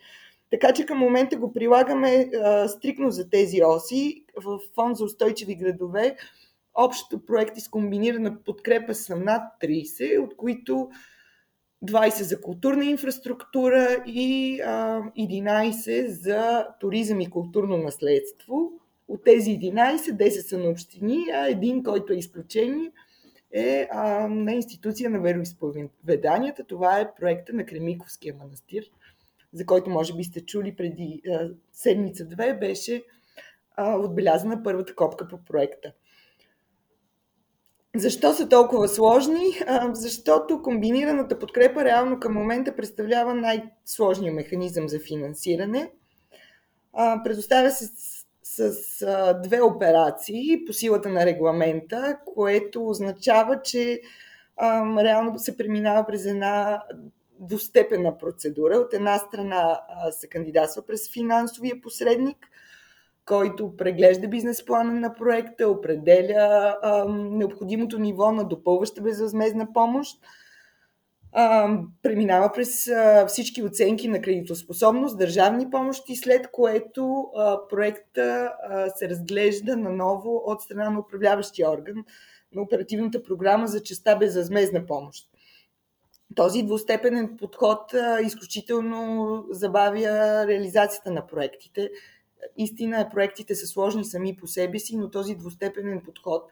Така 0.51 0.73
че 0.73 0.87
към 0.87 0.99
момента 0.99 1.37
го 1.37 1.53
прилагаме 1.53 2.31
а, 2.35 2.69
стрикно 2.69 3.11
за 3.11 3.31
тези 3.31 3.63
оси. 3.65 4.25
В 4.37 4.59
Фонд 4.75 4.97
за 4.97 5.05
устойчиви 5.05 5.55
градове 5.55 6.17
общото 6.75 7.25
проекти 7.27 7.61
с 7.61 7.69
комбинирана 7.69 8.43
подкрепа 8.45 8.95
са 8.95 9.17
над 9.17 9.43
30, 9.63 10.25
от 10.25 10.37
които 10.37 10.91
20 11.85 12.23
за 12.23 12.41
културна 12.41 12.85
инфраструктура 12.85 14.03
и 14.07 14.61
а, 14.61 15.03
11 15.19 16.07
за 16.07 16.67
туризъм 16.81 17.21
и 17.21 17.31
културно 17.31 17.77
наследство. 17.77 18.73
От 19.09 19.25
тези 19.25 19.51
11, 19.51 19.97
10 19.97 20.29
са 20.29 20.59
на 20.59 20.69
общини, 20.69 21.19
а 21.35 21.49
един, 21.49 21.83
който 21.83 22.13
е 22.13 22.17
изключение, 22.17 22.93
е 23.53 23.89
на 24.29 24.53
институция 24.53 25.11
на 25.11 25.21
вероисповеданията. 25.21 26.65
Това 26.65 27.01
е 27.01 27.15
проекта 27.15 27.53
на 27.53 27.67
Кремиковския 27.67 28.35
манастир, 28.35 28.85
за 29.53 29.67
който 29.67 29.91
може 29.91 30.15
би 30.15 30.25
сте 30.25 30.41
чули 30.41 30.77
преди 30.77 31.23
седмица-две, 31.73 32.55
беше 32.55 33.03
отбелязана 33.79 34.63
първата 34.63 34.95
копка 34.95 35.29
по 35.29 35.39
проекта. 35.45 35.93
Защо 37.97 38.33
са 38.33 38.49
толкова 38.49 38.89
сложни? 38.89 39.45
Защото 39.93 40.63
комбинираната 40.63 41.39
подкрепа 41.39 41.85
реално 41.85 42.21
към 42.21 42.35
момента 42.35 42.77
представлява 42.77 43.35
най-сложния 43.35 44.33
механизъм 44.33 44.89
за 44.89 44.99
финансиране. 45.01 45.93
Предоставя 47.25 47.71
се 47.71 47.87
с, 48.43 48.73
с 48.73 49.35
две 49.43 49.63
операции 49.63 50.65
по 50.67 50.73
силата 50.73 51.09
на 51.09 51.27
регламента, 51.27 52.19
което 52.35 52.89
означава, 52.89 53.63
че 53.63 54.01
реално 54.99 55.39
се 55.39 55.57
преминава 55.57 56.07
през 56.07 56.27
една 56.27 56.83
двустепенна 57.39 58.19
процедура. 58.19 58.77
От 58.77 58.95
една 58.95 59.19
страна 59.19 59.81
се 60.11 60.29
кандидатства 60.29 60.83
през 60.87 61.13
финансовия 61.13 61.81
посредник, 61.81 62.37
който 63.31 63.77
преглежда 63.77 64.29
бизнес 64.29 64.65
плана 64.65 64.93
на 64.93 65.15
проекта, 65.15 65.69
определя 65.69 66.77
а, 66.83 67.05
необходимото 67.09 67.99
ниво 67.99 68.33
на 68.33 68.45
допълваща 68.45 69.03
безвъзмезна 69.03 69.73
помощ, 69.73 70.19
а, 71.33 71.79
преминава 72.03 72.53
през 72.53 72.89
а, 72.89 73.27
всички 73.27 73.63
оценки 73.63 74.09
на 74.09 74.21
кредитоспособност, 74.21 75.19
държавни 75.19 75.71
помощи, 75.71 76.17
след 76.17 76.51
което 76.51 77.31
а, 77.37 77.69
проекта 77.69 78.53
а, 78.63 78.91
се 78.91 79.09
разглежда 79.09 79.77
наново 79.77 80.43
от 80.47 80.63
страна 80.63 80.91
на 80.91 81.01
управляващия 81.01 81.71
орган 81.71 82.05
на 82.55 82.63
оперативната 82.63 83.23
програма 83.23 83.67
за 83.67 83.83
частта 83.83 84.17
безвъзмезна 84.17 84.87
помощ. 84.87 85.29
Този 86.35 86.63
двустепенен 86.63 87.37
подход 87.37 87.95
а, 87.95 88.21
изключително 88.21 89.45
забавя 89.51 90.47
реализацията 90.47 91.11
на 91.11 91.27
проектите. 91.27 91.91
Истина 92.57 93.01
е, 93.01 93.09
проектите 93.09 93.55
са 93.55 93.67
сложни 93.67 94.05
сами 94.05 94.37
по 94.37 94.47
себе 94.47 94.79
си, 94.79 94.97
но 94.97 95.11
този 95.11 95.35
двустепенен 95.35 96.01
подход 96.01 96.51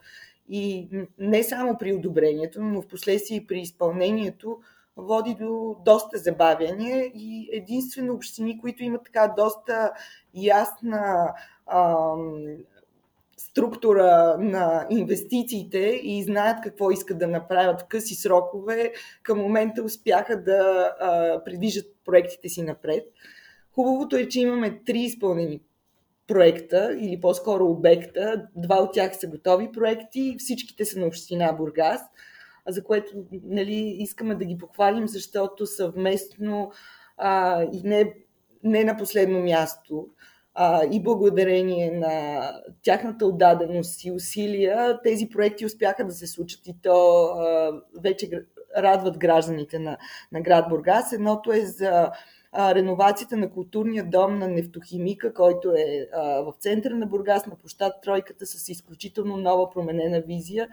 и 0.48 0.88
не 1.18 1.42
само 1.42 1.78
при 1.78 1.92
одобрението, 1.92 2.62
но 2.62 2.82
в 2.82 2.88
последствие 2.88 3.36
и 3.36 3.46
при 3.46 3.60
изпълнението 3.60 4.58
води 4.96 5.34
до 5.34 5.76
доста 5.84 6.18
забавяния 6.18 7.04
и 7.14 7.48
единствено 7.52 8.14
общини, 8.14 8.60
които 8.60 8.84
имат 8.84 9.04
така 9.04 9.34
доста 9.36 9.92
ясна 10.34 11.34
ам, 11.66 12.34
структура 13.36 14.36
на 14.38 14.86
инвестициите 14.90 16.00
и 16.02 16.22
знаят 16.22 16.58
какво 16.62 16.90
искат 16.90 17.18
да 17.18 17.28
направят 17.28 17.80
в 17.80 17.84
къси 17.88 18.14
срокове, 18.14 18.92
към 19.22 19.38
момента 19.38 19.82
успяха 19.82 20.42
да 20.42 20.92
а, 21.00 21.44
придвижат 21.44 21.86
проектите 22.04 22.48
си 22.48 22.62
напред. 22.62 23.04
Хубавото 23.72 24.16
е, 24.16 24.28
че 24.28 24.40
имаме 24.40 24.80
три 24.86 24.98
изпълнени 24.98 25.60
проекта 26.28 26.96
или 27.00 27.20
по-скоро 27.20 27.66
обекта. 27.66 28.46
Два 28.56 28.76
от 28.76 28.92
тях 28.92 29.16
са 29.16 29.26
готови 29.26 29.72
проекти, 29.72 30.36
всичките 30.38 30.84
са 30.84 31.00
на 31.00 31.06
община 31.06 31.52
Бургас, 31.52 32.00
за 32.68 32.84
което 32.84 33.12
нали, 33.44 33.96
искаме 33.98 34.34
да 34.34 34.44
ги 34.44 34.58
похвалим, 34.58 35.08
защото 35.08 35.66
съвместно 35.66 36.72
а, 37.16 37.62
и 37.62 37.82
не, 37.84 38.14
не 38.64 38.84
на 38.84 38.96
последно 38.96 39.40
място 39.40 40.08
а, 40.54 40.84
и 40.92 41.02
благодарение 41.02 41.90
на 41.90 42.42
тяхната 42.82 43.26
отдаденост 43.26 44.04
и 44.04 44.12
усилия, 44.12 45.00
тези 45.02 45.28
проекти 45.28 45.66
успяха 45.66 46.04
да 46.04 46.12
се 46.12 46.26
случат 46.26 46.66
и 46.66 46.76
то 46.82 47.24
а, 47.24 47.72
вече 48.02 48.30
радват 48.76 49.18
гражданите 49.18 49.78
на, 49.78 49.98
на 50.32 50.40
град 50.40 50.68
Бургас. 50.68 51.12
Едното 51.12 51.52
е 51.52 51.60
за 51.60 52.10
а, 52.52 52.74
реновацията 52.74 53.36
на 53.36 53.50
културния 53.50 54.04
дом 54.04 54.38
на 54.38 54.48
нефтохимика, 54.48 55.34
който 55.34 55.72
е 55.72 56.08
а, 56.12 56.22
в 56.40 56.54
центъра 56.60 56.94
на 56.94 57.06
Бургас, 57.06 57.46
на 57.46 57.56
площад 57.56 57.92
Тройката, 58.02 58.46
с 58.46 58.68
изключително 58.68 59.36
нова 59.36 59.70
променена 59.70 60.22
визия. 60.26 60.68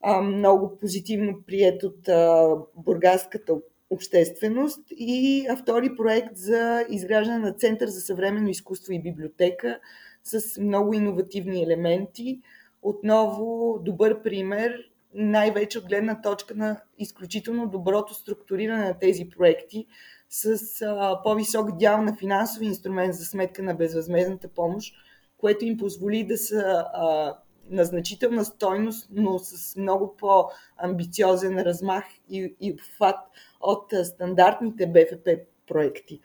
А, 0.00 0.22
много 0.22 0.78
позитивно 0.78 1.42
прият 1.46 1.82
от 1.82 2.08
а, 2.08 2.48
бургаската 2.76 3.54
общественост 3.90 4.80
и 4.90 5.48
втори 5.62 5.96
проект 5.96 6.36
за 6.36 6.84
изграждане 6.88 7.38
на 7.38 7.52
Център 7.52 7.88
за 7.88 8.00
съвременно 8.00 8.48
изкуство 8.48 8.92
и 8.92 9.02
библиотека 9.02 9.78
с 10.24 10.60
много 10.60 10.94
иновативни 10.94 11.62
елементи. 11.62 12.40
Отново 12.82 13.78
добър 13.84 14.22
пример, 14.22 14.90
най-вече 15.14 15.78
от 15.78 15.84
гледна 15.84 16.20
точка 16.20 16.54
на 16.54 16.80
изключително 16.98 17.68
доброто 17.68 18.14
структуриране 18.14 18.84
на 18.84 18.98
тези 18.98 19.28
проекти, 19.28 19.86
с 20.30 20.82
а, 20.82 21.22
по-висок 21.22 21.76
дял 21.76 22.02
на 22.02 22.16
финансови 22.16 22.66
инструмент 22.66 23.14
за 23.14 23.24
сметка 23.24 23.62
на 23.62 23.74
безвъзмезната 23.74 24.48
помощ, 24.48 24.94
което 25.38 25.64
им 25.64 25.76
позволи 25.76 26.24
да 26.24 26.38
са 26.38 26.84
а, 26.94 27.36
на 27.70 27.84
значителна 27.84 28.44
стойност, 28.44 29.08
но 29.12 29.38
с 29.38 29.76
много 29.76 30.16
по-амбициозен 30.16 31.58
размах 31.58 32.04
и, 32.30 32.54
и 32.60 32.72
обхват 32.72 33.16
от 33.60 33.92
стандартните 34.04 34.86
БФП 34.86 35.28
проекти. 35.66 36.20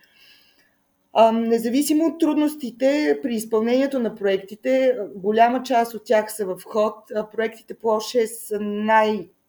А, 1.14 1.32
независимо 1.32 2.06
от 2.06 2.20
трудностите 2.20 3.20
при 3.24 3.36
изпълнението 3.36 4.00
на 4.00 4.16
проектите, 4.16 4.98
голяма 5.16 5.64
част 5.64 5.94
от 5.94 6.06
тях 6.06 6.34
са 6.34 6.46
в 6.46 6.62
ход. 6.66 6.96
Проектите 7.32 7.74
по 7.74 7.88
6 7.88 8.26
са 8.26 8.60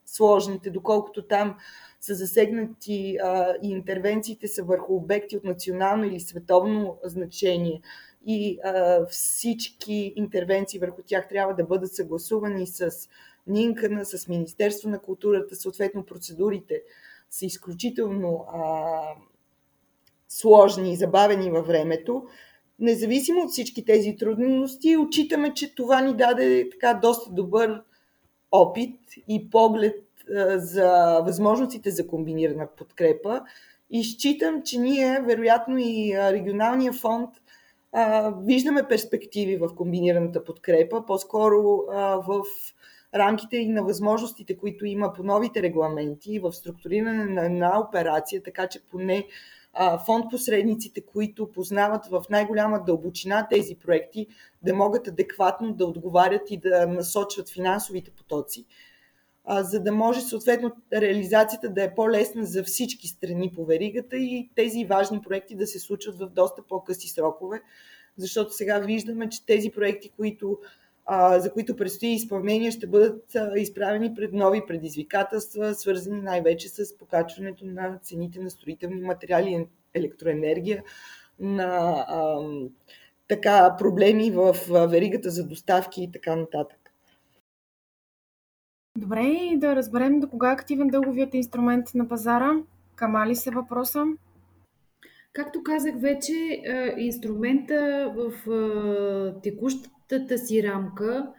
най-сложните, 0.06 0.70
доколкото 0.70 1.22
там 1.22 1.56
са 2.00 2.14
засегнати 2.14 3.16
а, 3.22 3.54
и 3.62 3.70
интервенциите 3.70 4.48
са 4.48 4.62
върху 4.62 4.94
обекти 4.94 5.36
от 5.36 5.44
национално 5.44 6.04
или 6.04 6.20
световно 6.20 6.98
значение. 7.04 7.80
И 8.26 8.58
а, 8.64 9.06
всички 9.06 10.12
интервенции 10.16 10.80
върху 10.80 11.02
тях 11.06 11.28
трябва 11.28 11.54
да 11.54 11.64
бъдат 11.64 11.94
съгласувани 11.94 12.66
с 12.66 12.90
НИНКАНА, 13.46 14.04
с 14.04 14.28
Министерство 14.28 14.88
на 14.88 14.98
културата, 14.98 15.56
съответно 15.56 16.06
процедурите 16.06 16.82
са 17.30 17.46
изключително 17.46 18.46
а, 18.52 19.00
сложни 20.28 20.92
и 20.92 20.96
забавени 20.96 21.50
във 21.50 21.66
времето. 21.66 22.26
Независимо 22.78 23.42
от 23.42 23.50
всички 23.50 23.84
тези 23.84 24.16
трудности, 24.16 24.96
отчитаме, 24.96 25.54
че 25.54 25.74
това 25.74 26.00
ни 26.00 26.16
даде 26.16 26.70
така 26.70 26.94
доста 26.94 27.30
добър 27.30 27.82
опит 28.52 29.00
и 29.28 29.50
поглед 29.50 30.02
за 30.56 31.20
възможностите 31.24 31.90
за 31.90 32.06
комбинирана 32.06 32.68
подкрепа. 32.76 33.40
И 33.90 34.04
считам, 34.04 34.62
че 34.62 34.78
ние, 34.78 35.20
вероятно 35.26 35.78
и 35.78 36.12
регионалния 36.16 36.92
фонд, 36.92 37.30
виждаме 38.42 38.88
перспективи 38.88 39.56
в 39.56 39.68
комбинираната 39.76 40.44
подкрепа, 40.44 41.06
по-скоро 41.06 41.62
в 42.26 42.42
рамките 43.14 43.56
и 43.56 43.68
на 43.68 43.82
възможностите, 43.82 44.56
които 44.56 44.86
има 44.86 45.12
по 45.12 45.22
новите 45.22 45.62
регламенти, 45.62 46.38
в 46.38 46.52
структуриране 46.52 47.24
на 47.24 47.44
една 47.44 47.80
операция, 47.80 48.42
така 48.42 48.66
че 48.66 48.80
поне 48.90 49.26
фонд 50.06 50.30
посредниците, 50.30 51.00
които 51.00 51.52
познават 51.52 52.06
в 52.06 52.24
най-голяма 52.30 52.84
дълбочина 52.84 53.48
тези 53.50 53.74
проекти, 53.74 54.26
да 54.62 54.74
могат 54.74 55.08
адекватно 55.08 55.72
да 55.72 55.86
отговарят 55.86 56.50
и 56.50 56.56
да 56.56 56.86
насочват 56.86 57.50
финансовите 57.50 58.10
потоци. 58.10 58.64
За 59.50 59.80
да 59.80 59.92
може 59.92 60.20
съответно 60.20 60.72
реализацията 60.92 61.70
да 61.70 61.82
е 61.82 61.94
по-лесна 61.94 62.44
за 62.44 62.64
всички 62.64 63.08
страни 63.08 63.52
по 63.54 63.64
веригата 63.64 64.16
и 64.16 64.50
тези 64.54 64.84
важни 64.84 65.20
проекти 65.20 65.56
да 65.56 65.66
се 65.66 65.78
случват 65.78 66.18
в 66.18 66.28
доста 66.28 66.62
по-къси 66.62 67.08
срокове, 67.08 67.62
защото 68.16 68.52
сега 68.52 68.78
виждаме, 68.78 69.28
че 69.28 69.46
тези 69.46 69.70
проекти, 69.70 70.10
които, 70.16 70.58
а, 71.06 71.40
за 71.40 71.52
които 71.52 71.76
предстои 71.76 72.08
изпълнение, 72.08 72.70
ще 72.70 72.86
бъдат 72.86 73.34
а, 73.34 73.58
изправени 73.58 74.14
пред 74.14 74.32
нови 74.32 74.62
предизвикателства, 74.66 75.74
свързани 75.74 76.20
най-вече 76.20 76.68
с 76.68 76.98
покачването 76.98 77.66
на 77.66 77.98
цените 78.02 78.40
на 78.40 78.50
строителни 78.50 79.00
материали 79.00 79.50
и 79.50 79.66
електроенергия, 79.94 80.82
на 81.40 82.04
а, 82.08 82.40
така 83.28 83.76
проблеми 83.78 84.30
в 84.30 84.56
веригата 84.68 85.30
за 85.30 85.48
доставки 85.48 86.02
и 86.02 86.12
така 86.12 86.36
нататък. 86.36 86.78
Добре, 88.98 89.22
и 89.22 89.58
да 89.58 89.76
разберем 89.76 90.20
до 90.20 90.28
кога 90.28 90.50
е 90.50 90.54
активен 90.54 90.88
дълговият 90.88 91.34
инструмент 91.34 91.86
на 91.94 92.08
пазара. 92.08 92.52
Кама 92.94 93.26
ли 93.26 93.36
се 93.36 93.50
въпроса? 93.50 94.04
Както 95.32 95.62
казах 95.62 95.94
вече, 96.00 96.32
инструмента 96.98 98.12
в 98.16 98.32
текущата 100.08 100.38
си 100.38 100.62
рамка 100.62 101.32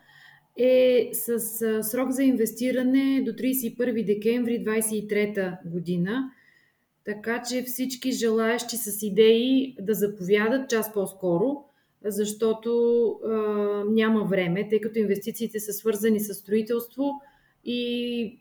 е 0.57 1.09
с 1.13 1.39
срок 1.84 2.11
за 2.11 2.24
инвестиране 2.24 3.24
до 3.26 3.32
31 3.32 4.05
декември 4.05 4.65
2023 4.65 5.57
година. 5.65 6.32
така 7.05 7.43
че 7.49 7.63
всички 7.63 8.11
желаящи 8.11 8.78
с 8.78 9.03
идеи 9.03 9.76
да 9.82 9.93
заповядат 9.93 10.70
час 10.70 10.93
по-скоро, 10.93 11.63
защото 12.05 13.09
а, 13.26 13.30
няма 13.89 14.24
време, 14.24 14.70
тъй 14.70 14.82
като 14.82 14.99
инвестициите 14.99 15.59
са 15.59 15.74
свързани 15.74 16.20
с 16.20 16.34
строителство 16.34 17.11
и 17.65 18.39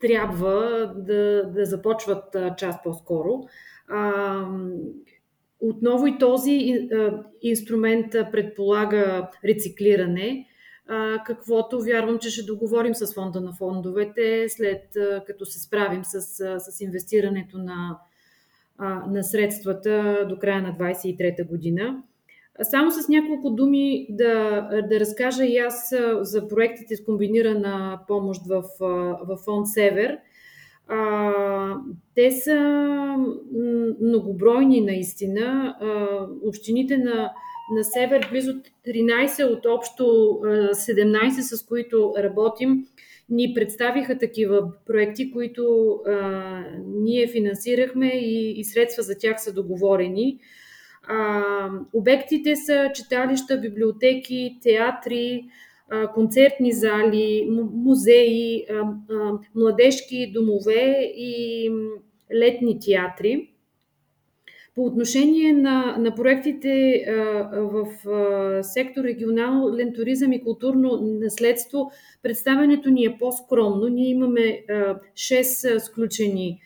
трябва 0.00 0.86
да, 0.96 1.50
да 1.54 1.64
започват 1.66 2.34
а, 2.34 2.56
час 2.56 2.76
по-скоро. 2.84 3.48
Отново 5.60 6.06
и 6.06 6.18
този 6.18 6.88
инструмент 7.42 8.12
предполага 8.32 9.28
рециклиране, 9.44 10.46
каквото 11.26 11.80
вярвам, 11.80 12.18
че 12.18 12.30
ще 12.30 12.42
договорим 12.42 12.94
с 12.94 13.14
фонда 13.14 13.40
на 13.40 13.52
фондовете, 13.52 14.46
след 14.48 14.82
като 15.26 15.44
се 15.44 15.60
справим 15.60 16.04
с, 16.04 16.20
с 16.58 16.80
инвестирането 16.80 17.58
на, 17.58 17.98
на 19.08 19.22
средствата 19.22 20.26
до 20.28 20.38
края 20.38 20.62
на 20.62 20.72
2023 20.72 21.48
година. 21.48 22.02
Само 22.62 22.90
с 22.90 23.08
няколко 23.08 23.50
думи 23.50 24.06
да, 24.10 24.60
да 24.90 25.00
разкажа 25.00 25.44
и 25.44 25.58
аз 25.58 25.94
за 26.20 26.48
проектите 26.48 26.96
с 26.96 27.04
комбинирана 27.04 28.00
помощ 28.08 28.42
в, 28.48 28.62
в 29.26 29.36
фонд 29.44 29.66
Север. 29.68 30.18
А, 30.92 31.76
те 32.14 32.30
са 32.30 32.56
многобройни 34.00 34.80
наистина. 34.80 35.76
А, 35.80 36.26
общините 36.48 36.96
на, 36.96 37.32
на 37.76 37.84
Север, 37.84 38.28
близо 38.30 38.52
13 38.86 39.44
от 39.44 39.66
общо 39.66 40.02
17, 40.04 41.40
с 41.40 41.66
които 41.66 42.14
работим, 42.18 42.84
ни 43.28 43.52
представиха 43.54 44.18
такива 44.18 44.72
проекти, 44.86 45.32
които 45.32 45.94
а, 46.06 46.12
ние 46.86 47.28
финансирахме 47.28 48.06
и, 48.06 48.60
и 48.60 48.64
средства 48.64 49.02
за 49.02 49.18
тях 49.18 49.42
са 49.42 49.52
договорени. 49.52 50.38
А, 51.02 51.42
обектите 51.92 52.56
са 52.56 52.90
читалища, 52.94 53.60
библиотеки, 53.60 54.58
театри, 54.62 55.44
концертни 56.14 56.72
зали, 56.72 57.48
музеи, 57.72 58.66
младежки 59.54 60.32
домове 60.34 61.12
и 61.16 61.70
летни 62.34 62.78
театри. 62.80 63.50
По 64.74 64.84
отношение 64.84 65.52
на, 65.52 65.96
на 65.98 66.14
проектите 66.14 67.04
в 67.52 67.86
сектор 68.62 69.04
регионален 69.04 69.92
туризъм 69.94 70.32
и 70.32 70.42
културно 70.42 71.00
наследство, 71.02 71.90
представянето 72.22 72.90
ни 72.90 73.04
е 73.04 73.16
по-скромно. 73.18 73.88
Ние 73.88 74.10
имаме 74.10 74.64
а, 74.68 74.98
6 75.14 75.78
сключени 75.78 76.60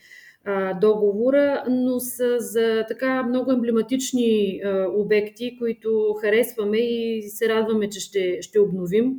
договора, 0.81 1.65
но 1.71 2.01
са 2.01 2.37
за 2.39 2.85
така 2.89 3.23
много 3.23 3.53
емблематични 3.53 4.61
обекти, 4.97 5.57
които 5.59 6.15
харесваме 6.21 6.79
и 6.79 7.23
се 7.23 7.49
радваме, 7.49 7.89
че 7.89 8.01
ще, 8.01 8.43
ще 8.43 8.61
обновим. 8.61 9.15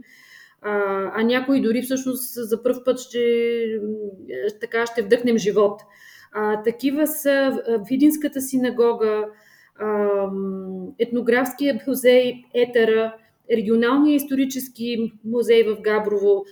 А, 0.62 1.12
а 1.16 1.24
някои 1.24 1.62
дори 1.62 1.82
всъщност 1.82 2.50
за 2.50 2.64
първ 2.64 2.84
път 2.86 3.00
ще, 3.00 3.20
така, 4.62 4.86
ще 4.86 5.02
вдъхнем 5.02 5.38
живот. 5.38 5.82
А, 6.32 6.64
такива 6.64 7.08
са 7.08 7.62
Видинската 7.90 8.42
синагога, 8.42 9.26
етнографския 11.00 11.82
музей 11.88 12.34
Етера, 12.54 13.16
регионалния 13.52 14.16
исторически 14.16 15.14
музей 15.26 15.64
в 15.64 15.82
Габрово. 15.82 16.46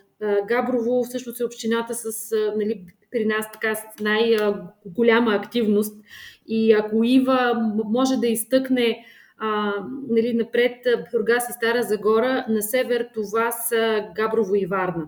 Габрово 0.47 1.03
всъщност 1.03 1.41
е 1.41 1.45
общината 1.45 1.93
с 1.93 2.35
нали, 2.57 2.85
при 3.13 3.25
нас 3.25 3.51
така 3.51 3.75
с 3.75 3.83
най-голяма 4.01 5.35
активност. 5.35 6.03
И 6.47 6.73
ако 6.73 7.03
Ива 7.03 7.71
може 7.85 8.17
да 8.17 8.27
изтъкне 8.27 9.05
а, 9.37 9.73
нали, 10.09 10.33
напред 10.33 10.87
Бургас 11.11 11.49
и 11.49 11.53
Стара 11.53 11.83
Загора, 11.83 12.45
на 12.49 12.61
север 12.61 13.09
това 13.13 13.51
са 13.51 14.05
Габрово 14.15 14.55
и 14.55 14.65
Варна. 14.65 15.07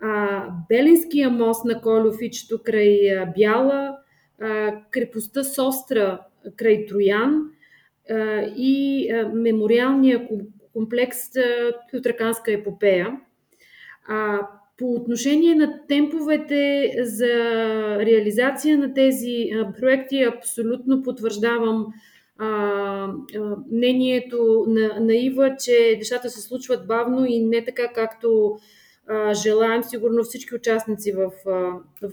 А, 0.00 0.46
Белинския 0.68 1.30
мост 1.30 1.64
на 1.64 1.80
Колюфичето 1.80 2.60
край 2.64 3.26
Бяла, 3.36 3.96
а, 4.40 4.74
крепостта 4.90 5.44
Состра 5.44 6.20
край 6.56 6.86
Троян 6.86 7.42
а, 8.10 8.14
и 8.56 9.10
а, 9.10 9.28
мемориалния 9.28 10.28
комплекс 10.72 11.18
Тутраканска 11.90 12.52
епопея. 12.52 13.20
А, 14.08 14.48
по 14.78 14.92
отношение 14.94 15.54
на 15.54 15.86
темповете 15.88 16.92
за 17.02 17.34
реализация 17.98 18.78
на 18.78 18.94
тези 18.94 19.50
проекти, 19.80 20.22
абсолютно 20.22 21.02
потвърждавам 21.02 21.86
а, 22.38 22.46
а, 22.46 23.12
мнението 23.72 24.64
на, 24.68 25.00
на 25.00 25.14
Ива, 25.14 25.56
че 25.64 25.94
нещата 25.98 26.30
се 26.30 26.40
случват 26.40 26.86
бавно 26.86 27.26
и 27.26 27.44
не 27.44 27.64
така 27.64 27.88
както 27.88 28.56
а, 29.06 29.34
желаем, 29.34 29.82
сигурно 29.82 30.22
всички 30.22 30.54
участници 30.54 31.12
в, 31.12 31.30
в, 32.02 32.10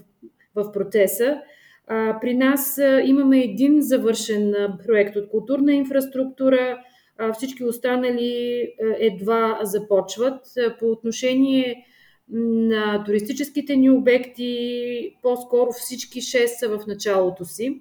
в 0.54 0.72
процеса. 0.72 1.40
А, 1.86 2.20
при 2.20 2.34
нас 2.34 2.78
а, 2.78 3.00
имаме 3.04 3.40
един 3.40 3.82
завършен 3.82 4.54
проект 4.86 5.16
от 5.16 5.28
културна 5.28 5.72
инфраструктура, 5.72 6.78
а, 7.18 7.32
всички 7.32 7.64
останали 7.64 8.62
а, 8.62 8.94
едва 8.98 9.58
започват. 9.62 10.40
А, 10.58 10.76
по 10.78 10.86
отношение 10.86 11.86
на 12.32 13.04
туристическите 13.04 13.76
ни 13.76 13.90
обекти, 13.90 15.16
по-скоро 15.22 15.70
всички 15.72 16.20
6 16.20 16.46
са 16.46 16.68
в 16.68 16.86
началото 16.86 17.44
си. 17.44 17.80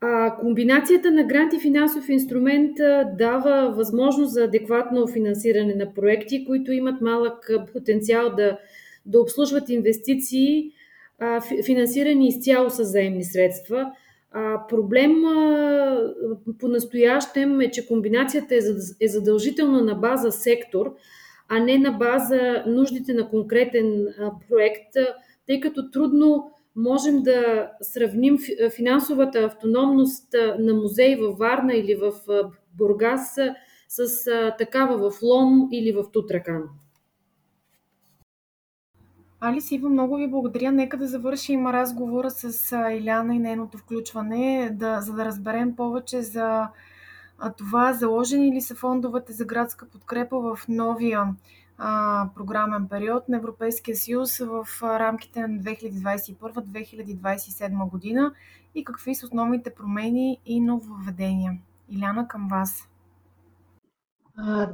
А, 0.00 0.36
комбинацията 0.36 1.10
на 1.10 1.24
грант 1.24 1.52
и 1.52 1.60
финансов 1.60 2.08
инструмент 2.08 2.76
дава 3.18 3.72
възможност 3.76 4.32
за 4.32 4.44
адекватно 4.44 5.06
финансиране 5.06 5.74
на 5.74 5.94
проекти, 5.94 6.44
които 6.44 6.72
имат 6.72 7.00
малък 7.00 7.50
потенциал 7.72 8.30
да, 8.36 8.58
да 9.06 9.20
обслужват 9.20 9.68
инвестиции, 9.68 10.72
а, 11.18 11.40
финансирани 11.66 12.28
изцяло 12.28 12.70
с 12.70 12.84
заемни 12.84 13.24
средства. 13.24 13.92
А, 14.32 14.66
проблем 14.66 15.24
а, 15.24 16.14
по-настоящем 16.60 17.60
е, 17.60 17.70
че 17.70 17.86
комбинацията 17.86 18.54
е, 18.54 18.58
е 19.00 19.08
задължителна 19.08 19.82
на 19.82 19.94
база 19.94 20.32
сектор– 20.32 20.94
а 21.48 21.58
не 21.58 21.78
на 21.78 21.92
база 21.92 22.64
нуждите 22.66 23.14
на 23.14 23.28
конкретен 23.28 24.06
проект, 24.48 24.92
тъй 25.46 25.60
като 25.60 25.90
трудно 25.90 26.50
можем 26.76 27.22
да 27.22 27.70
сравним 27.80 28.38
финансовата 28.76 29.38
автономност 29.38 30.34
на 30.58 30.74
музей 30.74 31.16
във 31.16 31.38
Варна 31.38 31.74
или 31.74 31.94
в 31.94 32.12
Бургас 32.78 33.38
с 33.88 34.24
такава 34.58 35.10
в 35.10 35.22
Лом 35.22 35.68
или 35.72 35.92
в 35.92 36.04
Тутракан. 36.12 36.62
Алис 39.40 39.70
Ива, 39.70 39.88
много 39.88 40.16
ви 40.16 40.28
благодаря. 40.28 40.72
Нека 40.72 40.96
да 40.96 41.06
завършим 41.06 41.66
разговора 41.66 42.30
с 42.30 42.76
Иляна 42.92 43.34
и 43.34 43.38
нейното 43.38 43.78
включване, 43.78 44.70
да, 44.72 45.00
за 45.00 45.12
да 45.12 45.24
разберем 45.24 45.76
повече 45.76 46.22
за 46.22 46.68
а 47.38 47.52
това 47.52 47.92
заложени 47.92 48.54
ли 48.54 48.60
са 48.60 48.74
фондовете 48.74 49.32
за 49.32 49.44
градска 49.44 49.88
подкрепа 49.88 50.40
в 50.40 50.58
новия 50.68 51.34
а, 51.78 52.28
програмен 52.34 52.88
период 52.88 53.28
на 53.28 53.36
Европейския 53.36 53.96
съюз 53.96 54.38
в 54.38 54.66
рамките 54.82 55.40
на 55.40 55.48
2021-2027 55.48 57.90
година 57.90 58.32
и 58.74 58.84
какви 58.84 59.14
са 59.14 59.26
основните 59.26 59.74
промени 59.74 60.38
и 60.46 60.60
нововведения? 60.60 61.58
Иляна, 61.88 62.28
към 62.28 62.48
вас. 62.48 62.88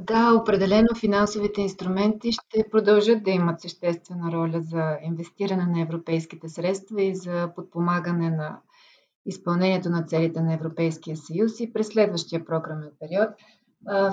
Да, 0.01 0.33
определено 0.41 0.87
финансовите 0.99 1.61
инструменти 1.61 2.31
ще 2.31 2.69
продължат 2.71 3.23
да 3.23 3.31
имат 3.31 3.61
съществена 3.61 4.31
роля 4.31 4.61
за 4.61 4.97
инвестиране 5.03 5.65
на 5.65 5.81
европейските 5.81 6.49
средства 6.49 7.03
и 7.03 7.15
за 7.15 7.51
подпомагане 7.55 8.29
на 8.29 8.59
изпълнението 9.25 9.89
на 9.89 10.03
целите 10.03 10.41
на 10.41 10.53
Европейския 10.53 11.17
съюз 11.17 11.59
и 11.59 11.73
през 11.73 11.87
следващия 11.87 12.45
програмен 12.45 12.91
период. 12.99 13.29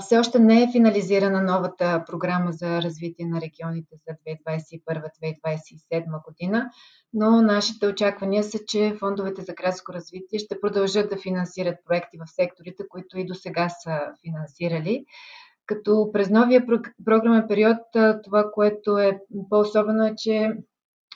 Все 0.00 0.18
още 0.18 0.38
не 0.38 0.62
е 0.62 0.72
финализирана 0.72 1.42
новата 1.42 2.04
програма 2.06 2.52
за 2.52 2.82
развитие 2.82 3.26
на 3.26 3.40
регионите 3.40 3.96
за 4.08 4.14
2021-2027 5.90 6.24
година, 6.24 6.70
но 7.12 7.42
нашите 7.42 7.86
очаквания 7.86 8.44
са, 8.44 8.58
че 8.66 8.96
фондовете 8.98 9.42
за 9.42 9.52
градско 9.52 9.92
развитие 9.92 10.38
ще 10.38 10.60
продължат 10.60 11.10
да 11.10 11.16
финансират 11.16 11.76
проекти 11.84 12.18
в 12.18 12.30
секторите, 12.30 12.88
които 12.88 13.18
и 13.18 13.26
до 13.26 13.34
сега 13.34 13.68
са 13.68 13.98
финансирали. 14.24 15.04
Като 15.66 16.10
през 16.12 16.30
новия 16.30 16.66
програмен 17.04 17.44
период 17.48 17.78
това, 18.24 18.50
което 18.52 18.98
е 18.98 19.20
по-особено 19.50 20.06
е, 20.06 20.14
че 20.16 20.52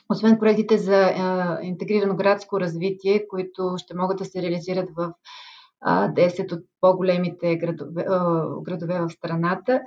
освен 0.08 0.38
проектите 0.38 0.78
за 0.78 1.14
интегрирано 1.62 2.16
градско 2.16 2.60
развитие, 2.60 3.28
които 3.28 3.74
ще 3.78 3.94
могат 3.94 4.18
да 4.18 4.24
се 4.24 4.42
реализират 4.42 4.90
в 4.96 5.12
а, 5.80 6.08
10 6.08 6.52
от 6.52 6.64
по-големите 6.80 7.56
градове, 7.56 8.04
градове 8.62 9.00
в 9.00 9.10
страната, 9.10 9.82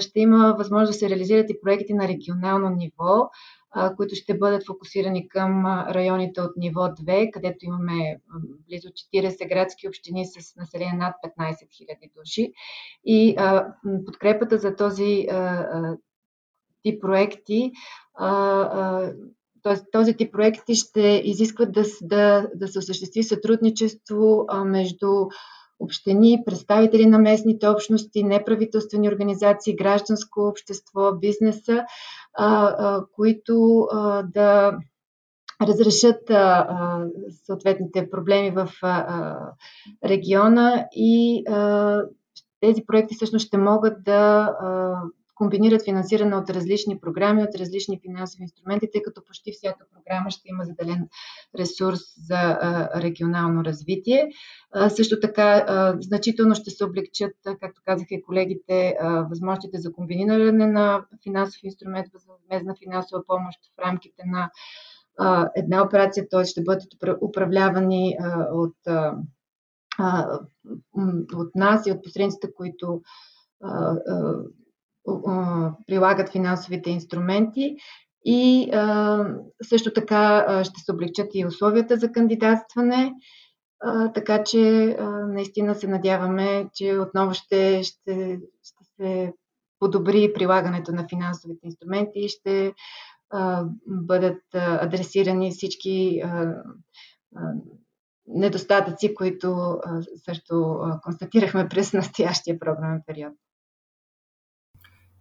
ще 0.00 0.20
има 0.20 0.54
възможност 0.58 0.92
да 0.92 0.98
се 0.98 1.10
реализират 1.10 1.50
и 1.50 1.60
проекти 1.60 1.94
на 1.94 2.08
регионално 2.08 2.70
ниво, 2.70 3.30
които 3.96 4.14
ще 4.14 4.38
бъдат 4.38 4.66
фокусирани 4.66 5.28
към 5.28 5.66
районите 5.66 6.40
от 6.40 6.56
ниво 6.56 6.80
2, 6.80 7.30
където 7.30 7.64
имаме 7.64 8.20
близо 8.68 8.88
40 8.88 9.48
градски 9.48 9.88
общини 9.88 10.26
с 10.26 10.56
население 10.56 10.92
над 10.92 11.14
15 11.38 11.52
000 11.52 12.10
души. 12.18 12.52
И 13.04 13.36
подкрепата 14.06 14.58
за 14.58 14.76
този 14.76 15.26
тип 16.82 17.02
проекти 17.02 17.72
Тоест, 19.62 19.84
този 19.92 20.14
тип 20.14 20.32
проекти 20.32 20.74
ще 20.74 21.22
изискват 21.24 21.72
да, 21.72 21.82
да, 22.02 22.48
да 22.54 22.68
се 22.68 22.78
осъществи 22.78 23.22
сътрудничество 23.22 24.46
между 24.64 25.08
общини, 25.80 26.42
представители 26.46 27.06
на 27.06 27.18
местните 27.18 27.68
общности, 27.68 28.24
неправителствени 28.24 29.08
организации, 29.08 29.76
гражданско 29.76 30.40
общество, 30.40 31.12
бизнеса, 31.12 31.84
а, 32.38 32.74
а, 32.78 33.04
които 33.16 33.80
а, 33.92 34.22
да 34.22 34.78
разрешат 35.62 36.30
а, 36.30 36.34
а, 36.34 37.04
съответните 37.44 38.10
проблеми 38.10 38.50
в 38.50 38.68
а, 38.82 39.36
региона 40.04 40.86
и 40.92 41.44
а, 41.48 42.02
тези 42.60 42.84
проекти 42.86 43.14
всъщност 43.14 43.46
ще 43.46 43.58
могат 43.58 44.04
да 44.04 44.40
а, 44.60 45.02
комбинират 45.40 45.84
финансиране 45.84 46.36
от 46.36 46.50
различни 46.50 47.00
програми, 47.00 47.42
от 47.42 47.54
различни 47.54 48.00
финансови 48.02 48.42
инструменти, 48.42 48.88
тъй 48.92 49.02
като 49.02 49.24
почти 49.24 49.52
всяка 49.52 49.86
програма 49.94 50.30
ще 50.30 50.42
има 50.48 50.64
заделен 50.64 51.08
ресурс 51.58 52.00
за 52.16 52.58
регионално 52.96 53.64
развитие. 53.64 54.30
Също 54.88 55.20
така, 55.20 55.64
значително 56.00 56.54
ще 56.54 56.70
се 56.70 56.84
облегчат, 56.84 57.32
както 57.60 57.82
казаха 57.84 58.14
и 58.14 58.22
колегите, 58.22 58.96
възможностите 59.30 59.78
за 59.78 59.92
комбиниране 59.92 60.66
на 60.66 61.06
финансов 61.22 61.60
инструмент, 61.62 62.06
възмезна 62.12 62.74
финансова 62.84 63.26
помощ 63.26 63.58
в 63.76 63.78
рамките 63.84 64.22
на 64.26 64.50
една 65.56 65.82
операция, 65.82 66.28
т.е. 66.30 66.44
ще 66.44 66.62
бъдат 66.62 66.88
управлявани 67.22 68.16
от, 68.52 68.76
от 71.34 71.54
нас 71.54 71.86
и 71.86 71.92
от 71.92 72.02
посредниците, 72.02 72.54
които 72.54 73.02
прилагат 75.86 76.32
финансовите 76.32 76.90
инструменти 76.90 77.76
и 78.24 78.70
също 79.62 79.92
така 79.92 80.46
ще 80.64 80.80
се 80.80 80.92
облегчат 80.92 81.28
и 81.34 81.46
условията 81.46 81.96
за 81.96 82.12
кандидатстване, 82.12 83.12
така 84.14 84.44
че 84.44 84.96
наистина 85.28 85.74
се 85.74 85.88
надяваме, 85.88 86.68
че 86.74 86.98
отново 86.98 87.34
ще, 87.34 87.82
ще, 87.82 88.40
ще 88.62 88.84
се 88.96 89.32
подобри 89.78 90.32
прилагането 90.32 90.92
на 90.92 91.08
финансовите 91.08 91.66
инструменти 91.66 92.18
и 92.18 92.28
ще 92.28 92.74
бъдат 93.86 94.42
адресирани 94.54 95.50
всички 95.50 96.22
недостатъци, 98.26 99.14
които 99.14 99.78
също 100.24 100.78
констатирахме 101.02 101.68
през 101.68 101.92
настоящия 101.92 102.58
програмен 102.58 103.02
период. 103.06 103.34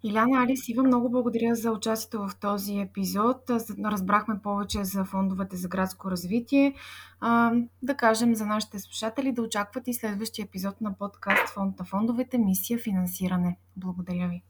Иляна 0.04 0.44
Алис, 0.44 0.70
Ива, 0.70 0.84
много 0.84 1.10
благодаря 1.10 1.56
за 1.56 1.72
участието 1.72 2.28
в 2.28 2.36
този 2.36 2.80
епизод. 2.80 3.50
Разбрахме 3.86 4.40
повече 4.44 4.84
за 4.84 5.06
фондовете 5.06 5.56
за 5.56 5.68
градско 5.68 6.12
развитие. 6.12 6.74
Да 7.82 7.96
кажем 7.98 8.36
за 8.36 8.46
нашите 8.46 8.80
слушатели 8.80 9.32
да 9.32 9.42
очакват 9.42 9.88
и 9.88 9.94
следващия 9.94 10.44
епизод 10.44 10.82
на 10.82 10.98
подкаст 10.98 11.54
Фонд 11.54 11.80
на 11.80 11.86
фондовете 11.86 12.38
Мисия 12.38 12.80
финансиране. 12.80 13.58
Благодаря 13.78 14.28
ви. 14.28 14.44